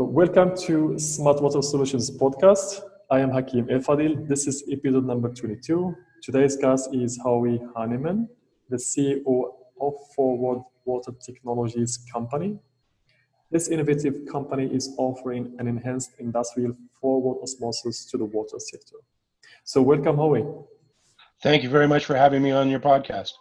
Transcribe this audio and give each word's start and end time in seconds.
Welcome 0.00 0.56
to 0.58 0.96
Smart 0.96 1.42
Water 1.42 1.60
Solutions 1.60 2.08
podcast. 2.08 2.82
I 3.10 3.18
am 3.18 3.32
Hakim 3.32 3.68
El 3.68 3.80
Fadil. 3.80 4.28
This 4.28 4.46
is 4.46 4.62
episode 4.70 5.04
number 5.04 5.28
22. 5.28 5.92
Today's 6.22 6.56
guest 6.56 6.90
is 6.94 7.18
Howie 7.24 7.60
Honeyman, 7.74 8.28
the 8.68 8.76
CEO 8.76 9.54
of 9.80 9.94
Forward 10.14 10.62
Water 10.84 11.10
Technologies 11.26 11.98
Company. 12.12 12.60
This 13.50 13.66
innovative 13.66 14.24
company 14.30 14.72
is 14.72 14.94
offering 14.98 15.56
an 15.58 15.66
enhanced 15.66 16.12
industrial 16.20 16.76
forward 17.00 17.42
osmosis 17.42 18.04
to 18.12 18.18
the 18.18 18.26
water 18.26 18.60
sector. 18.60 18.98
So, 19.64 19.82
welcome, 19.82 20.16
Howie. 20.16 20.46
Thank 21.42 21.64
you 21.64 21.70
very 21.70 21.88
much 21.88 22.04
for 22.04 22.14
having 22.14 22.40
me 22.40 22.52
on 22.52 22.70
your 22.70 22.78
podcast. 22.78 23.32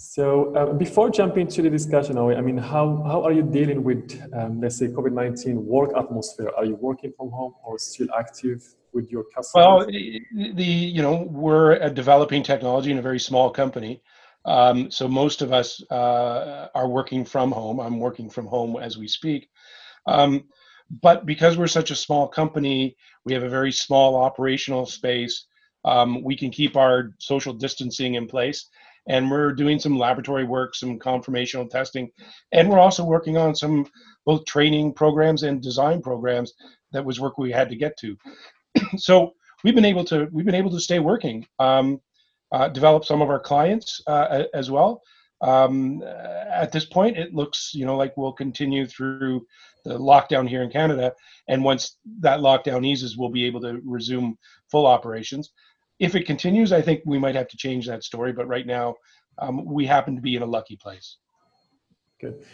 So 0.00 0.54
uh, 0.54 0.74
before 0.74 1.10
jumping 1.10 1.48
to 1.48 1.60
the 1.60 1.68
discussion, 1.68 2.18
I 2.18 2.40
mean, 2.40 2.56
how, 2.56 3.02
how 3.04 3.24
are 3.24 3.32
you 3.32 3.42
dealing 3.42 3.82
with, 3.82 4.22
um, 4.32 4.60
let's 4.60 4.78
say, 4.78 4.86
COVID-19 4.86 5.54
work 5.56 5.90
atmosphere? 5.96 6.52
Are 6.56 6.64
you 6.64 6.76
working 6.76 7.12
from 7.16 7.30
home 7.30 7.54
or 7.64 7.80
still 7.80 8.06
active 8.16 8.62
with 8.92 9.10
your 9.10 9.24
customers? 9.34 9.52
Well, 9.56 9.86
the 10.54 10.62
you 10.62 11.02
know 11.02 11.26
we're 11.28 11.72
a 11.72 11.90
developing 11.90 12.44
technology 12.44 12.92
in 12.92 12.98
a 12.98 13.02
very 13.02 13.18
small 13.18 13.50
company, 13.50 14.00
um, 14.44 14.88
so 14.88 15.08
most 15.08 15.42
of 15.42 15.52
us 15.52 15.82
uh, 15.90 16.68
are 16.76 16.88
working 16.88 17.24
from 17.24 17.50
home. 17.50 17.80
I'm 17.80 17.98
working 17.98 18.30
from 18.30 18.46
home 18.46 18.76
as 18.80 18.96
we 18.96 19.08
speak. 19.08 19.48
Um, 20.06 20.44
but 21.02 21.26
because 21.26 21.58
we're 21.58 21.66
such 21.66 21.90
a 21.90 21.96
small 21.96 22.28
company, 22.28 22.96
we 23.24 23.32
have 23.32 23.42
a 23.42 23.48
very 23.48 23.72
small 23.72 24.14
operational 24.14 24.86
space. 24.86 25.46
Um, 25.84 26.22
we 26.22 26.36
can 26.36 26.50
keep 26.50 26.76
our 26.76 27.14
social 27.18 27.52
distancing 27.52 28.14
in 28.14 28.28
place 28.28 28.68
and 29.08 29.30
we're 29.30 29.52
doing 29.52 29.78
some 29.78 29.98
laboratory 29.98 30.44
work, 30.44 30.74
some 30.74 30.98
conformational 30.98 31.68
testing, 31.68 32.10
and 32.52 32.68
we're 32.68 32.78
also 32.78 33.04
working 33.04 33.36
on 33.36 33.54
some 33.54 33.86
both 34.24 34.44
training 34.44 34.92
programs 34.92 35.42
and 35.42 35.62
design 35.62 36.02
programs. 36.02 36.52
That 36.92 37.04
was 37.04 37.20
work 37.20 37.38
we 37.38 37.50
had 37.50 37.68
to 37.70 37.76
get 37.76 37.98
to. 37.98 38.16
so 38.96 39.32
we've 39.64 39.74
been 39.74 39.84
able 39.84 40.04
to 40.04 40.28
we've 40.30 40.46
been 40.46 40.54
able 40.54 40.70
to 40.70 40.80
stay 40.80 40.98
working, 40.98 41.46
um, 41.58 42.00
uh, 42.52 42.68
develop 42.68 43.04
some 43.04 43.22
of 43.22 43.30
our 43.30 43.40
clients 43.40 44.00
uh, 44.06 44.44
as 44.54 44.70
well. 44.70 45.02
Um, 45.40 46.02
at 46.02 46.72
this 46.72 46.84
point, 46.84 47.16
it 47.16 47.34
looks 47.34 47.72
you 47.74 47.86
know 47.86 47.96
like 47.96 48.16
we'll 48.16 48.32
continue 48.32 48.86
through 48.86 49.46
the 49.84 49.98
lockdown 49.98 50.48
here 50.48 50.62
in 50.62 50.70
Canada, 50.70 51.14
and 51.48 51.64
once 51.64 51.96
that 52.20 52.40
lockdown 52.40 52.86
eases, 52.86 53.16
we'll 53.16 53.30
be 53.30 53.46
able 53.46 53.60
to 53.62 53.80
resume 53.84 54.36
full 54.70 54.86
operations 54.86 55.52
if 55.98 56.14
it 56.14 56.26
continues, 56.26 56.72
I 56.72 56.80
think 56.80 57.02
we 57.04 57.18
might 57.18 57.34
have 57.34 57.48
to 57.48 57.56
change 57.56 57.86
that 57.86 58.04
story. 58.04 58.32
But 58.32 58.46
right 58.46 58.66
now, 58.66 58.94
um, 59.38 59.64
we 59.64 59.86
happen 59.86 60.16
to 60.16 60.22
be 60.22 60.36
in 60.36 60.42
a 60.42 60.46
lucky 60.46 60.76
place. 60.76 61.16
Good. 62.20 62.44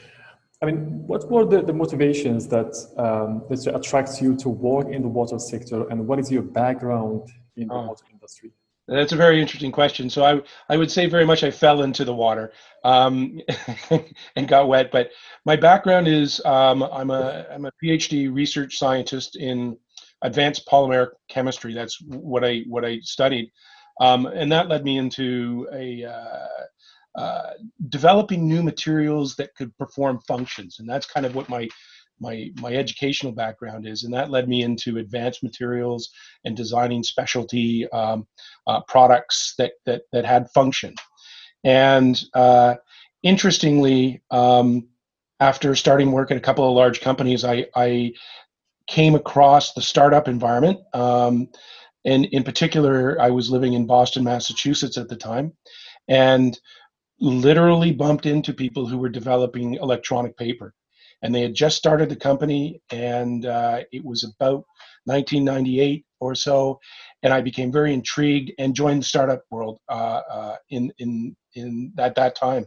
I 0.63 0.67
mean, 0.67 1.07
what 1.07 1.31
were 1.31 1.45
the, 1.45 1.63
the 1.63 1.73
motivations 1.73 2.49
that 2.49 2.75
um, 2.97 3.43
that 3.49 3.67
attracts 3.75 4.21
you 4.21 4.37
to 4.37 4.49
work 4.49 4.89
in 4.89 5.03
the 5.03 5.09
water 5.09 5.39
sector, 5.39 5.89
and 5.89 6.07
what 6.07 6.19
is 6.19 6.31
your 6.31 6.43
background 6.43 7.29
in 7.57 7.69
the 7.69 7.75
oh. 7.75 7.89
water 7.89 8.05
industry? 8.11 8.53
That's 8.87 9.13
a 9.13 9.17
very 9.17 9.41
interesting 9.41 9.73
question. 9.73 10.11
So 10.11 10.25
I 10.25 10.41
I 10.73 10.77
would 10.77 10.91
say 10.91 11.07
very 11.07 11.25
much 11.25 11.43
I 11.43 11.51
fell 11.51 11.83
into 11.83 12.05
the 12.05 12.15
water 12.15 12.53
um, 12.83 13.41
and 14.37 14.47
got 14.47 14.69
wet. 14.69 14.91
But 14.91 15.11
my 15.45 15.57
background 15.57 16.07
is 16.07 16.41
um, 16.45 16.83
I'm 16.83 17.11
a 17.11 17.47
I'm 17.51 17.65
a 17.65 17.73
PhD 17.83 18.33
research 18.33 18.79
scientist 18.79 19.37
in 19.37 19.79
advanced 20.25 20.67
polymer 20.67 21.11
chemistry. 21.29 21.73
That's 21.73 22.01
what 22.01 22.45
I 22.45 22.65
what 22.67 22.85
I 22.85 22.99
studied, 23.01 23.53
um, 24.01 24.27
and 24.27 24.51
that 24.51 24.69
led 24.69 24.85
me 24.85 24.99
into 24.99 25.69
a 25.73 26.05
uh, 26.05 27.21
uh, 27.21 27.51
developing 27.89 28.49
new 28.49 28.63
materials 28.63 29.37
that 29.37 29.55
could 29.55 29.77
perform 29.79 30.21
functions, 30.27 30.81
and 30.81 30.89
that's 30.89 31.07
kind 31.07 31.25
of 31.25 31.35
what 31.37 31.49
my 31.49 31.69
my 32.21 32.51
my 32.61 32.73
educational 32.75 33.33
background 33.33 33.87
is, 33.87 34.05
and 34.05 34.13
that 34.15 34.31
led 34.31 34.49
me 34.49 34.63
into 34.63 34.99
advanced 34.99 35.43
materials 35.43 36.11
and 36.45 36.57
designing 36.57 37.03
specialty 37.03 37.89
um, 37.93 38.27
uh, 38.67 38.81
products 38.89 39.55
that 39.59 39.73
that 39.87 40.03
that 40.13 40.25
had 40.25 40.51
function. 40.51 40.95
And 41.65 42.23
uh, 42.35 42.75
interestingly, 43.23 44.23
um, 44.31 44.89
after 45.41 45.75
starting 45.75 46.13
work 46.13 46.31
at 46.31 46.37
a 46.37 46.41
couple 46.41 46.69
of 46.69 46.75
large 46.75 47.01
companies, 47.01 47.45
I, 47.45 47.67
I 47.75 48.13
came 48.87 49.15
across 49.15 49.73
the 49.73 49.83
startup 49.83 50.29
environment. 50.29 50.81
Um, 50.93 51.49
and 52.05 52.27
in 52.27 52.43
particular, 52.43 53.21
I 53.21 53.31
was 53.31 53.51
living 53.51 53.73
in 53.73 53.87
Boston, 53.87 54.25
Massachusetts 54.25 54.99
at 54.99 55.09
the 55.09 55.17
time, 55.17 55.53
and 56.09 56.59
literally 57.21 57.93
bumped 57.93 58.27
into 58.27 58.53
people 58.53 58.87
who 58.87 58.99
were 58.99 59.09
developing 59.09 59.75
electronic 59.75 60.37
paper. 60.37 60.75
And 61.23 61.35
they 61.35 61.41
had 61.41 61.55
just 61.55 61.79
started 61.79 62.11
the 62.11 62.17
company, 62.17 62.83
and 62.91 63.47
uh, 63.47 63.81
it 63.93 64.05
was 64.05 64.25
about 64.25 64.65
1998 65.05 66.05
or 66.21 66.35
so. 66.35 66.79
And 67.23 67.33
I 67.33 67.41
became 67.41 67.73
very 67.73 67.95
intrigued 67.95 68.53
and 68.59 68.75
joined 68.75 69.01
the 69.01 69.07
startup 69.07 69.43
world 69.51 69.79
uh, 69.89 70.21
uh, 70.31 70.57
in 70.69 70.93
in 70.99 71.35
in 71.55 71.93
at 71.99 72.15
that 72.17 72.37
time. 72.37 72.67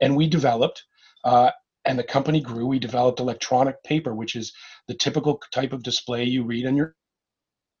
And 0.00 0.16
we 0.16 0.26
developed 0.26 0.82
uh, 1.24 1.50
and 1.84 1.98
the 1.98 2.04
company 2.04 2.40
grew. 2.40 2.66
We 2.66 2.78
developed 2.78 3.20
electronic 3.20 3.82
paper, 3.84 4.14
which 4.14 4.36
is 4.36 4.52
the 4.88 4.94
typical 4.94 5.40
type 5.52 5.72
of 5.72 5.82
display 5.82 6.24
you 6.24 6.44
read 6.44 6.66
on 6.66 6.76
your 6.76 6.94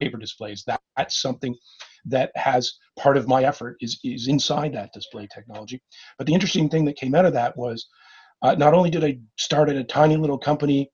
paper 0.00 0.18
displays. 0.18 0.64
That, 0.66 0.80
that's 0.96 1.20
something 1.20 1.54
that 2.06 2.32
has 2.34 2.72
part 2.98 3.16
of 3.16 3.28
my 3.28 3.44
effort 3.44 3.76
is, 3.80 3.98
is 4.02 4.28
inside 4.28 4.74
that 4.74 4.92
display 4.92 5.28
technology. 5.32 5.80
But 6.18 6.26
the 6.26 6.34
interesting 6.34 6.68
thing 6.68 6.84
that 6.86 6.96
came 6.96 7.14
out 7.14 7.24
of 7.24 7.32
that 7.34 7.56
was 7.56 7.86
uh, 8.42 8.56
not 8.56 8.74
only 8.74 8.90
did 8.90 9.04
I 9.04 9.18
start 9.36 9.68
at 9.68 9.76
a 9.76 9.84
tiny 9.84 10.16
little 10.16 10.38
company 10.38 10.90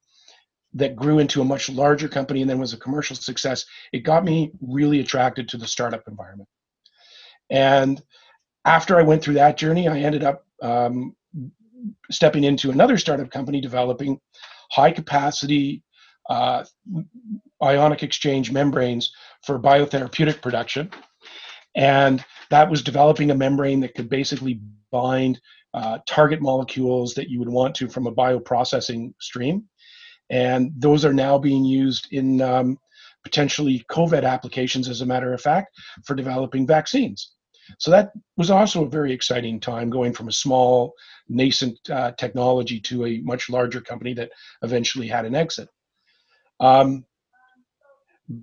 that 0.75 0.97
grew 0.97 1.19
into 1.19 1.41
a 1.41 1.45
much 1.45 1.71
larger 1.71 2.09
company 2.09 2.43
and 2.43 2.51
then 2.51 2.59
was 2.59 2.75
a 2.75 2.79
commercial 2.79 3.17
success, 3.17 3.65
it 3.93 4.01
got 4.01 4.25
me 4.25 4.53
really 4.61 5.01
attracted 5.01 5.49
to 5.49 5.57
the 5.57 5.67
startup 5.67 6.03
environment. 6.07 6.49
And 7.49 8.03
after 8.67 8.99
I 8.99 9.03
went 9.03 9.23
through 9.23 9.35
that 9.35 9.57
journey, 9.57 9.89
I 9.89 9.99
ended 10.01 10.25
up 10.25 10.45
um, 10.63 11.17
stepping 12.11 12.45
into 12.45 12.71
another 12.71 12.99
startup 12.99 13.31
company 13.31 13.61
developing 13.61 14.21
high 14.71 14.91
capacity 14.91 15.83
uh, 16.29 16.65
ionic 17.63 18.03
exchange 18.03 18.53
membranes 18.53 19.13
for 19.45 19.59
biotherapeutic 19.59 20.43
production. 20.43 20.91
And 21.75 22.25
that 22.51 22.71
was 22.71 22.83
developing 22.83 23.31
a 23.31 23.35
membrane 23.35 23.81
that 23.81 23.95
could 23.95 24.09
basically 24.09 24.61
bind 24.91 25.41
uh, 25.75 25.99
target 26.07 26.41
molecules 26.41 27.15
that 27.15 27.29
you 27.29 27.39
would 27.39 27.49
want 27.49 27.75
to 27.77 27.89
from 27.89 28.07
a 28.07 28.15
bioprocessing 28.15 29.13
stream. 29.21 29.65
And 30.31 30.73
those 30.77 31.05
are 31.05 31.13
now 31.13 31.39
being 31.39 31.65
used 31.65 32.09
in 32.13 32.43
um, 32.43 32.79
potentially 33.23 33.85
COVID 33.91 34.25
applications, 34.25 34.89
as 34.89 35.01
a 35.01 35.07
matter 35.07 35.33
of 35.33 35.41
fact, 35.41 35.75
for 36.05 36.15
developing 36.15 36.67
vaccines. 36.67 37.33
So 37.79 37.91
that 37.91 38.13
was 38.37 38.51
also 38.51 38.85
a 38.85 38.89
very 38.89 39.13
exciting 39.13 39.61
time 39.61 39.91
going 39.91 40.13
from 40.13 40.29
a 40.29 40.33
small 40.33 40.95
nascent 41.29 41.79
uh, 41.91 42.13
technology 42.13 42.81
to 42.81 43.07
a 43.07 43.21
much 43.21 43.51
larger 43.51 43.81
company 43.81 44.15
that 44.15 44.31
eventually 44.63 45.09
had 45.09 45.25
an 45.25 45.35
exit. 45.35 45.69
Um, 46.61 47.05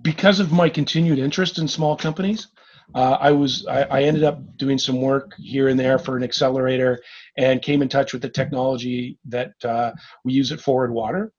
because 0.02 0.40
of 0.40 0.52
my 0.52 0.68
continued 0.68 1.18
interest 1.18 1.58
in 1.58 1.68
small 1.68 1.96
companies, 1.96 2.48
uh, 2.94 3.18
I 3.20 3.32
was 3.32 3.66
I, 3.66 3.82
I, 3.82 4.02
ended 4.02 4.22
up 4.22 4.56
doing 4.56 4.78
some 4.78 5.00
work 5.00 5.32
here 5.38 5.68
and 5.68 5.78
there 5.78 5.98
for 5.98 6.16
an 6.16 6.22
accelerator 6.22 7.00
and 7.36 7.60
came 7.60 7.82
in 7.82 7.88
touch 7.88 8.12
with 8.12 8.22
the 8.22 8.28
technology 8.28 9.18
that 9.26 9.52
uh, 9.64 9.92
we 10.24 10.32
use 10.32 10.52
at 10.52 10.60
Forward 10.60 10.92
Water, 10.92 11.32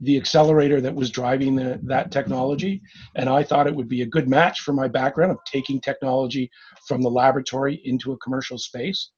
the 0.00 0.16
accelerator 0.16 0.80
that 0.80 0.94
was 0.94 1.10
driving 1.10 1.56
the, 1.56 1.80
that 1.84 2.10
technology, 2.10 2.82
and 3.14 3.28
I 3.28 3.42
thought 3.42 3.66
it 3.66 3.74
would 3.74 3.88
be 3.88 4.02
a 4.02 4.06
good 4.06 4.28
match 4.28 4.60
for 4.60 4.72
my 4.72 4.88
background 4.88 5.32
of 5.32 5.38
taking 5.46 5.80
technology 5.80 6.50
from 6.86 7.02
the 7.02 7.10
laboratory 7.10 7.80
into 7.84 8.12
a 8.12 8.18
commercial 8.18 8.58
space 8.58 9.10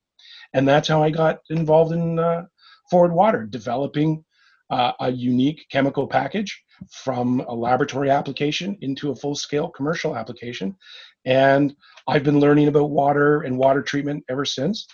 and 0.55 0.67
that's 0.67 0.89
how 0.89 1.03
I 1.03 1.11
got 1.11 1.39
involved 1.51 1.93
in 1.93 2.19
uh, 2.19 2.45
Forward 2.91 3.13
Water, 3.13 3.47
developing 3.47 4.25
uh, 4.71 4.93
a 5.01 5.11
unique 5.11 5.67
chemical 5.71 6.07
package 6.07 6.63
from 6.91 7.41
a 7.41 7.55
laboratory 7.55 8.11
application 8.11 8.77
into 8.83 9.11
a 9.11 9.17
full-scale 9.17 9.69
commercial 9.71 10.17
application. 10.17 10.77
And 11.25 11.75
I've 12.07 12.23
been 12.23 12.41
learning 12.41 12.69
about 12.69 12.91
water 12.91 13.43
and 13.43 13.59
water 13.59 13.83
treatment 13.83 14.25
ever 14.29 14.45
since. 14.45 14.87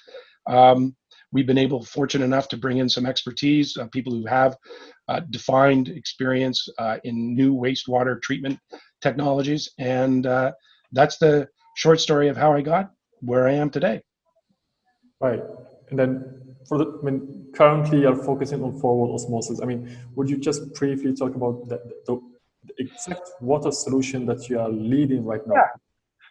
Um, 0.46 0.96
we've 1.32 1.46
been 1.46 1.58
able, 1.58 1.84
fortunate 1.84 2.24
enough, 2.24 2.48
to 2.48 2.56
bring 2.56 2.78
in 2.78 2.88
some 2.88 3.06
expertise, 3.06 3.76
uh, 3.76 3.86
people 3.88 4.12
who 4.12 4.26
have 4.26 4.56
uh, 5.08 5.20
defined 5.30 5.88
experience 5.88 6.68
uh, 6.78 6.98
in 7.04 7.34
new 7.34 7.54
wastewater 7.54 8.20
treatment 8.22 8.58
technologies, 9.00 9.70
and 9.78 10.26
uh, 10.26 10.52
that's 10.92 11.18
the 11.18 11.48
short 11.76 12.00
story 12.00 12.28
of 12.28 12.36
how 12.36 12.52
I 12.52 12.62
got 12.62 12.90
where 13.20 13.48
I 13.48 13.52
am 13.52 13.70
today. 13.70 14.02
Right. 15.20 15.42
And 15.90 15.98
then 15.98 16.54
for 16.68 16.78
the, 16.78 16.98
I 17.00 17.04
mean, 17.04 17.46
currently 17.54 18.00
you're 18.00 18.16
focusing 18.16 18.62
on 18.62 18.78
forward 18.80 19.14
osmosis. 19.14 19.60
I 19.62 19.66
mean, 19.66 19.96
would 20.14 20.28
you 20.28 20.38
just 20.38 20.74
briefly 20.74 21.14
talk 21.14 21.34
about 21.34 21.68
the, 21.68 21.78
the, 22.06 22.20
the 22.64 22.74
exact 22.78 23.30
water 23.40 23.70
solution 23.70 24.26
that 24.26 24.48
you 24.48 24.58
are 24.58 24.68
leading 24.68 25.24
right 25.24 25.46
now? 25.46 25.54
Yeah. 25.54 25.68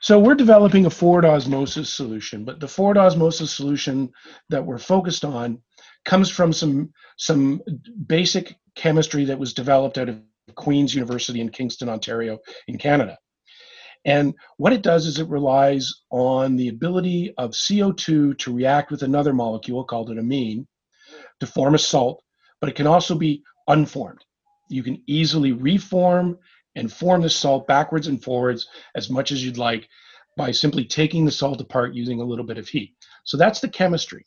So 0.02 0.20
we're 0.20 0.36
developing 0.36 0.86
a 0.86 0.90
forward 0.90 1.24
osmosis 1.24 1.94
solution, 1.94 2.44
but 2.44 2.60
the 2.60 2.68
forward 2.68 2.98
osmosis 2.98 3.54
solution 3.54 4.12
that 4.50 4.66
we're 4.66 4.78
focused 4.78 5.24
on 5.24 5.62
comes 6.06 6.30
from 6.30 6.54
some 6.54 6.92
some 7.18 7.62
basic 8.08 8.56
chemistry 8.76 9.26
that 9.26 9.40
was 9.40 9.54
developed 9.54 9.98
out 9.98 10.10
of 10.10 10.22
Queen's 10.56 10.94
University 10.94 11.42
in 11.42 11.50
Kingston, 11.50 11.90
Ontario, 11.90 12.40
in 12.68 12.78
Canada. 12.78 13.18
And 14.06 14.34
what 14.58 14.74
it 14.74 14.82
does 14.82 15.06
is 15.06 15.20
it 15.20 15.30
relies 15.30 15.94
on 16.12 16.58
the 16.58 16.68
ability 16.68 17.34
of 17.38 17.52
CO2 17.52 18.38
to 18.38 18.54
react 18.54 18.92
with 18.92 19.04
another 19.04 19.34
molecule 19.34 19.86
called 19.86 20.10
an 20.10 20.20
amine 20.20 20.68
to 21.40 21.48
form 21.48 21.76
a 21.76 21.80
salt, 21.80 22.22
but 22.60 22.70
it 22.70 22.76
can 22.76 22.88
also 22.88 23.16
be 23.16 23.44
unformed. 23.68 24.24
You 24.70 24.84
can 24.84 25.02
easily 25.08 25.54
reform 25.54 26.38
and 26.76 26.92
form 26.92 27.22
the 27.22 27.30
salt 27.30 27.68
backwards 27.68 28.08
and 28.08 28.22
forwards 28.22 28.68
as 28.96 29.10
much 29.10 29.32
as 29.32 29.46
you'd 29.46 29.58
like 29.58 29.88
by 30.36 30.52
simply 30.52 30.84
taking 30.84 31.26
the 31.26 31.32
salt 31.32 31.62
apart 31.62 31.94
using 31.94 32.20
a 32.20 32.26
little 32.26 32.46
bit 32.46 32.58
of 32.58 32.68
heat. 32.68 32.96
So 33.24 33.38
that's 33.38 33.60
the 33.60 33.70
chemistry. 33.70 34.26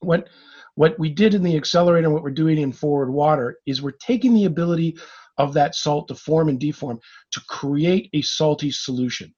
What, 0.00 0.28
what 0.76 0.98
we 0.98 1.08
did 1.08 1.34
in 1.34 1.42
the 1.42 1.56
accelerator 1.56 2.06
and 2.06 2.14
what 2.14 2.22
we're 2.22 2.30
doing 2.30 2.58
in 2.58 2.70
forward 2.70 3.10
water 3.10 3.58
is 3.66 3.82
we're 3.82 3.90
taking 3.92 4.34
the 4.34 4.44
ability 4.44 4.96
of 5.38 5.52
that 5.54 5.74
salt 5.74 6.08
to 6.08 6.14
form 6.14 6.48
and 6.48 6.60
deform 6.60 7.00
to 7.32 7.40
create 7.48 8.08
a 8.12 8.22
salty 8.22 8.70
solution. 8.70 9.34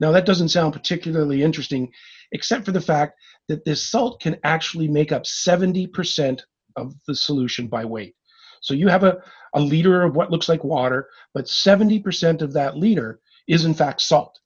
Now, 0.00 0.12
that 0.12 0.26
doesn't 0.26 0.50
sound 0.50 0.72
particularly 0.72 1.42
interesting, 1.42 1.90
except 2.32 2.64
for 2.64 2.72
the 2.72 2.80
fact 2.80 3.14
that 3.48 3.64
this 3.64 3.90
salt 3.90 4.20
can 4.20 4.36
actually 4.44 4.88
make 4.88 5.12
up 5.12 5.24
70% 5.24 6.40
of 6.76 6.94
the 7.06 7.14
solution 7.14 7.68
by 7.68 7.84
weight. 7.84 8.14
So 8.60 8.74
you 8.74 8.88
have 8.88 9.04
a, 9.04 9.18
a 9.54 9.60
liter 9.60 10.02
of 10.02 10.14
what 10.14 10.30
looks 10.30 10.48
like 10.48 10.62
water, 10.62 11.08
but 11.34 11.46
70% 11.46 12.42
of 12.42 12.52
that 12.52 12.76
liter 12.76 13.20
is 13.48 13.64
in 13.64 13.74
fact 13.74 14.00
salt. 14.00 14.38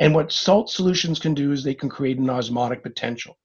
And 0.00 0.14
what 0.14 0.32
salt 0.32 0.70
solutions 0.70 1.18
can 1.18 1.34
do 1.34 1.52
is 1.52 1.62
they 1.62 1.74
can 1.74 1.88
create 1.88 2.18
an 2.18 2.30
osmotic 2.30 2.82
potential. 2.82 3.36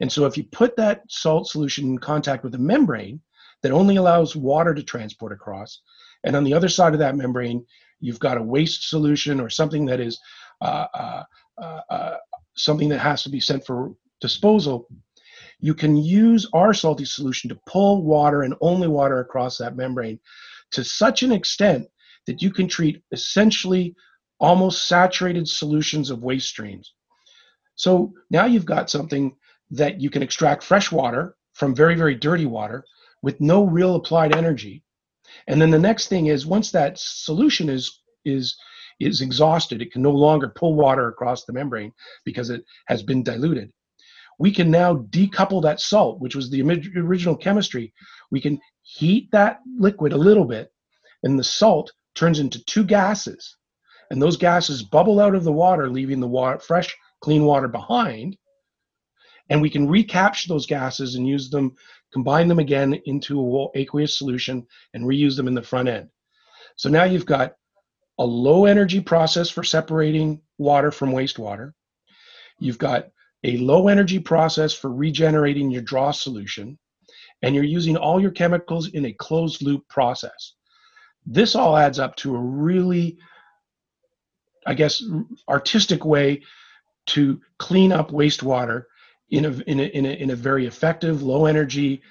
And 0.00 0.10
so 0.10 0.26
if 0.26 0.36
you 0.36 0.44
put 0.44 0.76
that 0.76 1.02
salt 1.08 1.48
solution 1.48 1.86
in 1.86 1.98
contact 1.98 2.44
with 2.44 2.54
a 2.54 2.58
membrane 2.58 3.20
that 3.62 3.72
only 3.72 3.96
allows 3.96 4.36
water 4.36 4.74
to 4.74 4.82
transport 4.82 5.32
across, 5.32 5.80
and 6.24 6.36
on 6.36 6.44
the 6.44 6.54
other 6.54 6.68
side 6.68 6.92
of 6.92 6.98
that 6.98 7.16
membrane, 7.16 7.64
you've 8.00 8.20
got 8.20 8.38
a 8.38 8.42
waste 8.42 8.88
solution 8.88 9.40
or 9.40 9.48
something 9.48 9.86
that 9.86 10.00
is 10.00 10.18
uh, 10.60 10.86
uh, 10.94 11.22
uh, 11.60 11.80
uh 11.90 12.16
something 12.56 12.88
that 12.88 12.98
has 12.98 13.22
to 13.22 13.28
be 13.28 13.40
sent 13.40 13.64
for 13.64 13.94
disposal, 14.20 14.88
you 15.60 15.74
can 15.74 15.96
use 15.96 16.48
our 16.52 16.74
salty 16.74 17.04
solution 17.04 17.48
to 17.48 17.60
pull 17.66 18.02
water 18.02 18.42
and 18.42 18.54
only 18.60 18.88
water 18.88 19.20
across 19.20 19.58
that 19.58 19.76
membrane 19.76 20.18
to 20.72 20.84
such 20.84 21.22
an 21.22 21.32
extent 21.32 21.86
that 22.26 22.42
you 22.42 22.50
can 22.50 22.68
treat 22.68 23.02
essentially 23.12 23.94
almost 24.40 24.86
saturated 24.86 25.48
solutions 25.48 26.10
of 26.10 26.22
waste 26.22 26.48
streams. 26.48 26.92
So 27.74 28.12
now 28.30 28.46
you've 28.46 28.66
got 28.66 28.90
something 28.90 29.34
that 29.70 30.00
you 30.00 30.10
can 30.10 30.22
extract 30.22 30.62
fresh 30.62 30.92
water 30.92 31.36
from 31.54 31.74
very, 31.74 31.94
very 31.94 32.14
dirty 32.14 32.46
water 32.46 32.84
with 33.22 33.40
no 33.40 33.64
real 33.64 33.96
applied 33.96 34.34
energy. 34.34 34.82
And 35.48 35.60
then 35.60 35.70
the 35.70 35.78
next 35.78 36.08
thing 36.08 36.26
is 36.26 36.46
once 36.46 36.70
that 36.70 36.98
solution 36.98 37.68
is 37.68 38.02
is 38.24 38.56
is 38.98 39.20
exhausted, 39.20 39.82
it 39.82 39.92
can 39.92 40.02
no 40.02 40.10
longer 40.10 40.48
pull 40.48 40.74
water 40.74 41.08
across 41.08 41.44
the 41.44 41.52
membrane 41.52 41.92
because 42.24 42.48
it 42.48 42.64
has 42.86 43.02
been 43.02 43.22
diluted 43.22 43.70
we 44.38 44.50
can 44.50 44.70
now 44.70 44.96
decouple 44.96 45.62
that 45.62 45.80
salt, 45.80 46.20
which 46.20 46.34
was 46.34 46.50
the 46.50 46.62
original 46.96 47.36
chemistry. 47.36 47.92
We 48.30 48.40
can 48.40 48.60
heat 48.82 49.30
that 49.32 49.60
liquid 49.78 50.12
a 50.12 50.18
little 50.18 50.44
bit, 50.44 50.72
and 51.22 51.38
the 51.38 51.44
salt 51.44 51.92
turns 52.14 52.38
into 52.38 52.64
two 52.64 52.84
gases. 52.84 53.56
And 54.10 54.20
those 54.20 54.36
gases 54.36 54.82
bubble 54.82 55.20
out 55.20 55.34
of 55.34 55.44
the 55.44 55.52
water, 55.52 55.88
leaving 55.88 56.20
the 56.20 56.28
water, 56.28 56.58
fresh, 56.58 56.94
clean 57.20 57.44
water 57.44 57.68
behind. 57.68 58.36
And 59.48 59.62
we 59.62 59.70
can 59.70 59.88
recapture 59.88 60.48
those 60.48 60.66
gases 60.66 61.14
and 61.14 61.26
use 61.26 61.50
them, 61.50 61.76
combine 62.12 62.48
them 62.48 62.58
again 62.58 62.94
into 63.04 63.40
a 63.40 63.78
aqueous 63.78 64.18
solution, 64.18 64.66
and 64.94 65.04
reuse 65.04 65.36
them 65.36 65.48
in 65.48 65.54
the 65.54 65.62
front 65.62 65.88
end. 65.88 66.08
So 66.76 66.88
now 66.88 67.04
you've 67.04 67.26
got 67.26 67.54
a 68.18 68.24
low 68.24 68.64
energy 68.64 69.00
process 69.00 69.50
for 69.50 69.62
separating 69.62 70.40
water 70.58 70.90
from 70.90 71.12
wastewater. 71.12 71.72
You've 72.58 72.78
got 72.78 73.08
a 73.44 73.58
low 73.58 73.88
energy 73.88 74.18
process 74.18 74.72
for 74.72 74.92
regenerating 74.92 75.70
your 75.70 75.82
draw 75.82 76.10
solution, 76.10 76.78
and 77.42 77.54
you're 77.54 77.64
using 77.64 77.96
all 77.96 78.20
your 78.20 78.30
chemicals 78.30 78.88
in 78.88 79.06
a 79.06 79.12
closed 79.12 79.62
loop 79.62 79.86
process. 79.88 80.54
This 81.26 81.54
all 81.54 81.76
adds 81.76 81.98
up 81.98 82.16
to 82.16 82.34
a 82.34 82.40
really, 82.40 83.18
I 84.66 84.74
guess, 84.74 85.02
artistic 85.48 86.04
way 86.04 86.42
to 87.06 87.40
clean 87.58 87.92
up 87.92 88.10
wastewater 88.10 88.84
in 89.30 89.44
a, 89.44 89.50
in 89.66 89.80
a, 89.80 89.84
in 89.84 90.06
a, 90.06 90.10
in 90.10 90.30
a 90.30 90.36
very 90.36 90.66
effective, 90.66 91.22
low 91.22 91.46
energy, 91.46 92.02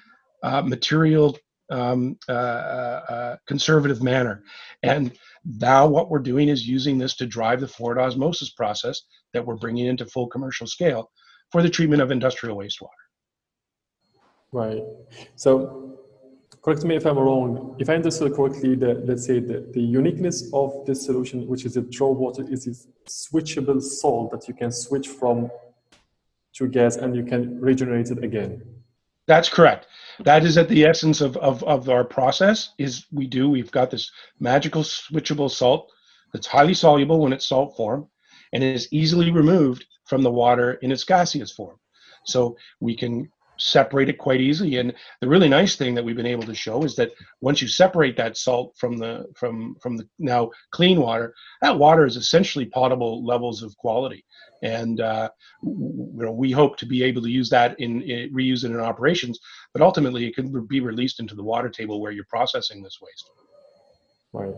uh, 0.42 0.62
material 0.62 1.36
um, 1.70 2.16
uh, 2.28 2.32
uh, 2.32 3.02
uh, 3.08 3.36
conservative 3.46 4.02
manner. 4.02 4.44
And 4.82 5.12
now 5.44 5.86
what 5.86 6.10
we're 6.10 6.20
doing 6.20 6.48
is 6.48 6.66
using 6.66 6.98
this 6.98 7.16
to 7.16 7.26
drive 7.26 7.60
the 7.60 7.68
forward 7.68 7.98
osmosis 7.98 8.50
process 8.50 9.02
that 9.32 9.44
we're 9.44 9.56
bringing 9.56 9.86
into 9.86 10.06
full 10.06 10.28
commercial 10.28 10.66
scale 10.66 11.10
for 11.50 11.62
the 11.62 11.70
treatment 11.70 12.02
of 12.02 12.10
industrial 12.10 12.56
wastewater. 12.56 12.88
Right. 14.52 14.82
So, 15.34 15.98
correct 16.62 16.84
me 16.84 16.96
if 16.96 17.04
I'm 17.04 17.18
wrong. 17.18 17.76
If 17.78 17.90
I 17.90 17.94
understood 17.94 18.34
correctly, 18.34 18.74
the, 18.74 18.94
let's 19.04 19.26
say 19.26 19.40
the, 19.40 19.68
the 19.72 19.80
uniqueness 19.80 20.50
of 20.52 20.86
this 20.86 21.04
solution, 21.04 21.46
which 21.46 21.64
is 21.64 21.76
a 21.76 21.82
draw 21.82 22.10
water, 22.10 22.44
is 22.48 22.64
this 22.64 22.86
switchable 23.08 23.82
salt 23.82 24.30
that 24.32 24.48
you 24.48 24.54
can 24.54 24.72
switch 24.72 25.08
from 25.08 25.50
to 26.56 26.68
gas 26.68 26.96
and 26.96 27.14
you 27.14 27.24
can 27.24 27.60
regenerate 27.60 28.10
it 28.10 28.22
again. 28.22 28.62
That's 29.26 29.48
correct. 29.48 29.86
That 30.20 30.44
is 30.44 30.56
at 30.56 30.68
the 30.68 30.84
essence 30.84 31.20
of, 31.20 31.36
of, 31.38 31.62
of 31.64 31.88
our 31.88 32.04
process 32.04 32.70
is 32.78 33.06
we 33.12 33.26
do, 33.26 33.50
we've 33.50 33.72
got 33.72 33.90
this 33.90 34.10
magical 34.40 34.82
switchable 34.82 35.50
salt 35.50 35.92
that's 36.32 36.46
highly 36.46 36.74
soluble 36.74 37.20
when 37.20 37.32
it's 37.32 37.46
salt 37.46 37.76
form 37.76 38.08
and 38.52 38.62
is 38.62 38.88
easily 38.92 39.30
removed 39.30 39.84
from 40.04 40.22
the 40.22 40.30
water 40.30 40.74
in 40.74 40.92
its 40.92 41.04
gaseous 41.04 41.50
form. 41.50 41.76
So 42.24 42.56
we 42.80 42.96
can 42.96 43.30
separate 43.58 44.08
it 44.08 44.18
quite 44.18 44.40
easily. 44.40 44.76
And 44.76 44.92
the 45.20 45.28
really 45.28 45.48
nice 45.48 45.76
thing 45.76 45.94
that 45.94 46.04
we've 46.04 46.16
been 46.16 46.26
able 46.26 46.44
to 46.44 46.54
show 46.54 46.82
is 46.84 46.96
that 46.96 47.12
once 47.40 47.62
you 47.62 47.68
separate 47.68 48.16
that 48.16 48.36
salt 48.36 48.74
from 48.76 48.96
the 48.96 49.26
from 49.34 49.76
from 49.80 49.96
the 49.96 50.08
now 50.18 50.50
clean 50.70 51.00
water, 51.00 51.34
that 51.62 51.78
water 51.78 52.06
is 52.06 52.16
essentially 52.16 52.66
potable 52.66 53.24
levels 53.24 53.62
of 53.62 53.76
quality. 53.76 54.24
And 54.62 55.00
uh, 55.00 55.28
you 55.62 56.12
know 56.14 56.32
we 56.32 56.50
hope 56.50 56.76
to 56.78 56.86
be 56.86 57.02
able 57.02 57.22
to 57.22 57.30
use 57.30 57.50
that 57.50 57.78
in, 57.80 58.02
in 58.02 58.32
reuse 58.34 58.64
it 58.64 58.70
in 58.70 58.80
operations, 58.80 59.38
but 59.72 59.82
ultimately 59.82 60.26
it 60.26 60.34
can 60.34 60.66
be 60.66 60.80
released 60.80 61.20
into 61.20 61.34
the 61.34 61.44
water 61.44 61.68
table 61.68 62.00
where 62.00 62.12
you're 62.12 62.24
processing 62.24 62.82
this 62.82 62.98
waste. 63.00 63.30
Right. 64.32 64.54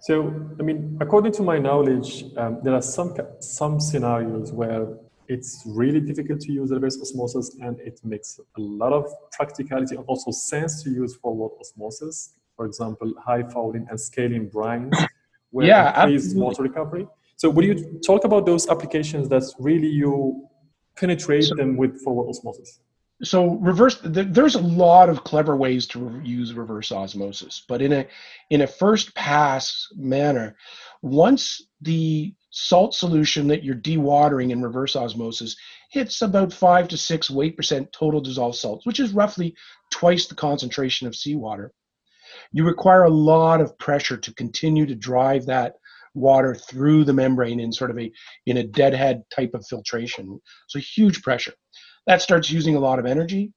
So, 0.00 0.34
I 0.60 0.62
mean, 0.62 0.98
according 1.00 1.32
to 1.32 1.42
my 1.42 1.58
knowledge, 1.58 2.24
um, 2.36 2.60
there 2.62 2.74
are 2.74 2.82
some 2.82 3.14
some 3.40 3.80
scenarios 3.80 4.52
where 4.52 4.86
it's 5.28 5.62
really 5.66 6.00
difficult 6.00 6.40
to 6.40 6.52
use 6.52 6.70
reverse 6.70 7.00
osmosis, 7.00 7.56
and 7.60 7.78
it 7.80 8.00
makes 8.04 8.38
a 8.56 8.60
lot 8.60 8.92
of 8.92 9.06
practicality 9.32 9.96
and 9.96 10.04
also 10.06 10.30
sense 10.30 10.82
to 10.82 10.90
use 10.90 11.14
forward 11.16 11.52
osmosis. 11.60 12.34
For 12.56 12.66
example, 12.66 13.12
high 13.24 13.42
fouling 13.42 13.86
and 13.90 14.00
scaling 14.00 14.50
brines, 14.50 14.94
where 15.50 15.66
yeah, 15.66 16.04
increased 16.04 16.36
water 16.36 16.62
recovery. 16.62 17.06
So, 17.36 17.50
would 17.50 17.64
you 17.64 18.00
talk 18.06 18.24
about 18.24 18.46
those 18.46 18.68
applications 18.68 19.28
that 19.28 19.42
really 19.58 19.88
you 19.88 20.48
penetrate 20.96 21.44
so, 21.44 21.54
them 21.54 21.76
with 21.76 22.00
forward 22.02 22.28
osmosis? 22.28 22.80
So 23.24 23.54
reverse 23.56 23.98
there's 24.02 24.54
a 24.54 24.60
lot 24.60 25.08
of 25.08 25.24
clever 25.24 25.56
ways 25.56 25.86
to 25.86 26.20
use 26.22 26.52
reverse 26.52 26.92
osmosis 26.92 27.64
but 27.68 27.82
in 27.82 27.92
a 27.92 28.06
in 28.50 28.60
a 28.62 28.66
first 28.66 29.14
pass 29.14 29.88
manner 29.96 30.56
once 31.02 31.62
the 31.80 32.34
salt 32.50 32.94
solution 32.94 33.48
that 33.48 33.64
you're 33.64 33.74
dewatering 33.74 34.50
in 34.50 34.62
reverse 34.62 34.94
osmosis 34.94 35.56
hits 35.90 36.22
about 36.22 36.52
5 36.52 36.88
to 36.88 36.96
6 36.96 37.30
weight 37.30 37.56
percent 37.56 37.90
total 37.92 38.20
dissolved 38.20 38.56
salts 38.56 38.86
which 38.86 39.00
is 39.00 39.12
roughly 39.12 39.54
twice 39.90 40.26
the 40.26 40.34
concentration 40.34 41.06
of 41.06 41.16
seawater 41.16 41.72
you 42.52 42.64
require 42.64 43.04
a 43.04 43.10
lot 43.10 43.60
of 43.60 43.76
pressure 43.78 44.16
to 44.16 44.34
continue 44.34 44.86
to 44.86 44.94
drive 44.94 45.46
that 45.46 45.74
water 46.14 46.54
through 46.54 47.04
the 47.04 47.12
membrane 47.12 47.60
in 47.60 47.72
sort 47.72 47.90
of 47.90 47.98
a 47.98 48.10
in 48.46 48.58
a 48.58 48.64
deadhead 48.64 49.24
type 49.34 49.50
of 49.52 49.66
filtration. 49.66 50.40
So 50.68 50.78
huge 50.78 51.22
pressure 51.22 51.54
that 52.06 52.22
starts 52.22 52.50
using 52.50 52.76
a 52.76 52.80
lot 52.80 52.98
of 52.98 53.06
energy 53.06 53.52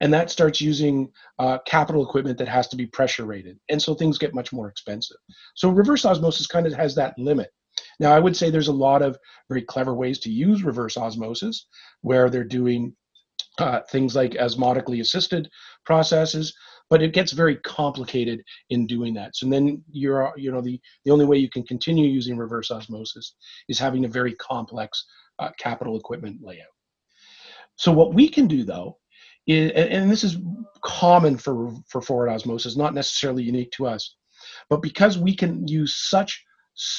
and 0.00 0.12
that 0.12 0.30
starts 0.30 0.60
using 0.60 1.10
uh, 1.38 1.58
capital 1.66 2.04
equipment 2.04 2.38
that 2.38 2.48
has 2.48 2.68
to 2.68 2.76
be 2.76 2.86
pressure 2.86 3.24
rated 3.24 3.58
and 3.68 3.80
so 3.80 3.94
things 3.94 4.18
get 4.18 4.34
much 4.34 4.52
more 4.52 4.68
expensive. 4.68 5.16
So 5.54 5.70
reverse 5.70 6.04
osmosis 6.04 6.46
kind 6.46 6.66
of 6.66 6.72
has 6.74 6.94
that 6.96 7.18
limit. 7.18 7.50
Now 8.00 8.12
i 8.12 8.20
would 8.20 8.36
say 8.36 8.50
there's 8.50 8.68
a 8.68 8.72
lot 8.72 9.02
of 9.02 9.18
very 9.48 9.62
clever 9.62 9.94
ways 9.94 10.18
to 10.20 10.30
use 10.30 10.62
reverse 10.62 10.96
osmosis 10.96 11.66
where 12.02 12.30
they're 12.30 12.44
doing 12.44 12.94
uh, 13.58 13.80
things 13.90 14.16
like 14.16 14.32
osmotically 14.32 15.00
assisted 15.00 15.48
processes 15.84 16.54
but 16.92 17.02
it 17.02 17.14
gets 17.14 17.32
very 17.32 17.56
complicated 17.56 18.42
in 18.68 18.86
doing 18.86 19.14
that. 19.14 19.34
So 19.34 19.48
then 19.48 19.82
you're 19.90 20.30
you 20.36 20.52
know 20.52 20.60
the 20.60 20.78
the 21.04 21.10
only 21.10 21.24
way 21.24 21.38
you 21.38 21.48
can 21.48 21.62
continue 21.64 22.06
using 22.06 22.36
reverse 22.36 22.70
osmosis 22.70 23.34
is 23.68 23.78
having 23.78 24.04
a 24.04 24.08
very 24.08 24.34
complex 24.34 25.06
uh, 25.38 25.50
capital 25.58 25.96
equipment 25.96 26.40
layout 26.42 26.71
so 27.76 27.92
what 27.92 28.14
we 28.14 28.28
can 28.28 28.46
do 28.46 28.64
though 28.64 28.98
is, 29.46 29.72
and 29.72 30.10
this 30.10 30.24
is 30.24 30.38
common 30.84 31.36
for 31.36 31.72
for 31.88 32.00
forward 32.00 32.28
osmosis, 32.28 32.76
not 32.76 32.94
necessarily 32.94 33.42
unique 33.42 33.70
to 33.72 33.86
us, 33.86 34.16
But 34.68 34.82
because 34.82 35.18
we 35.18 35.34
can 35.34 35.66
use 35.66 35.94
such 35.94 36.44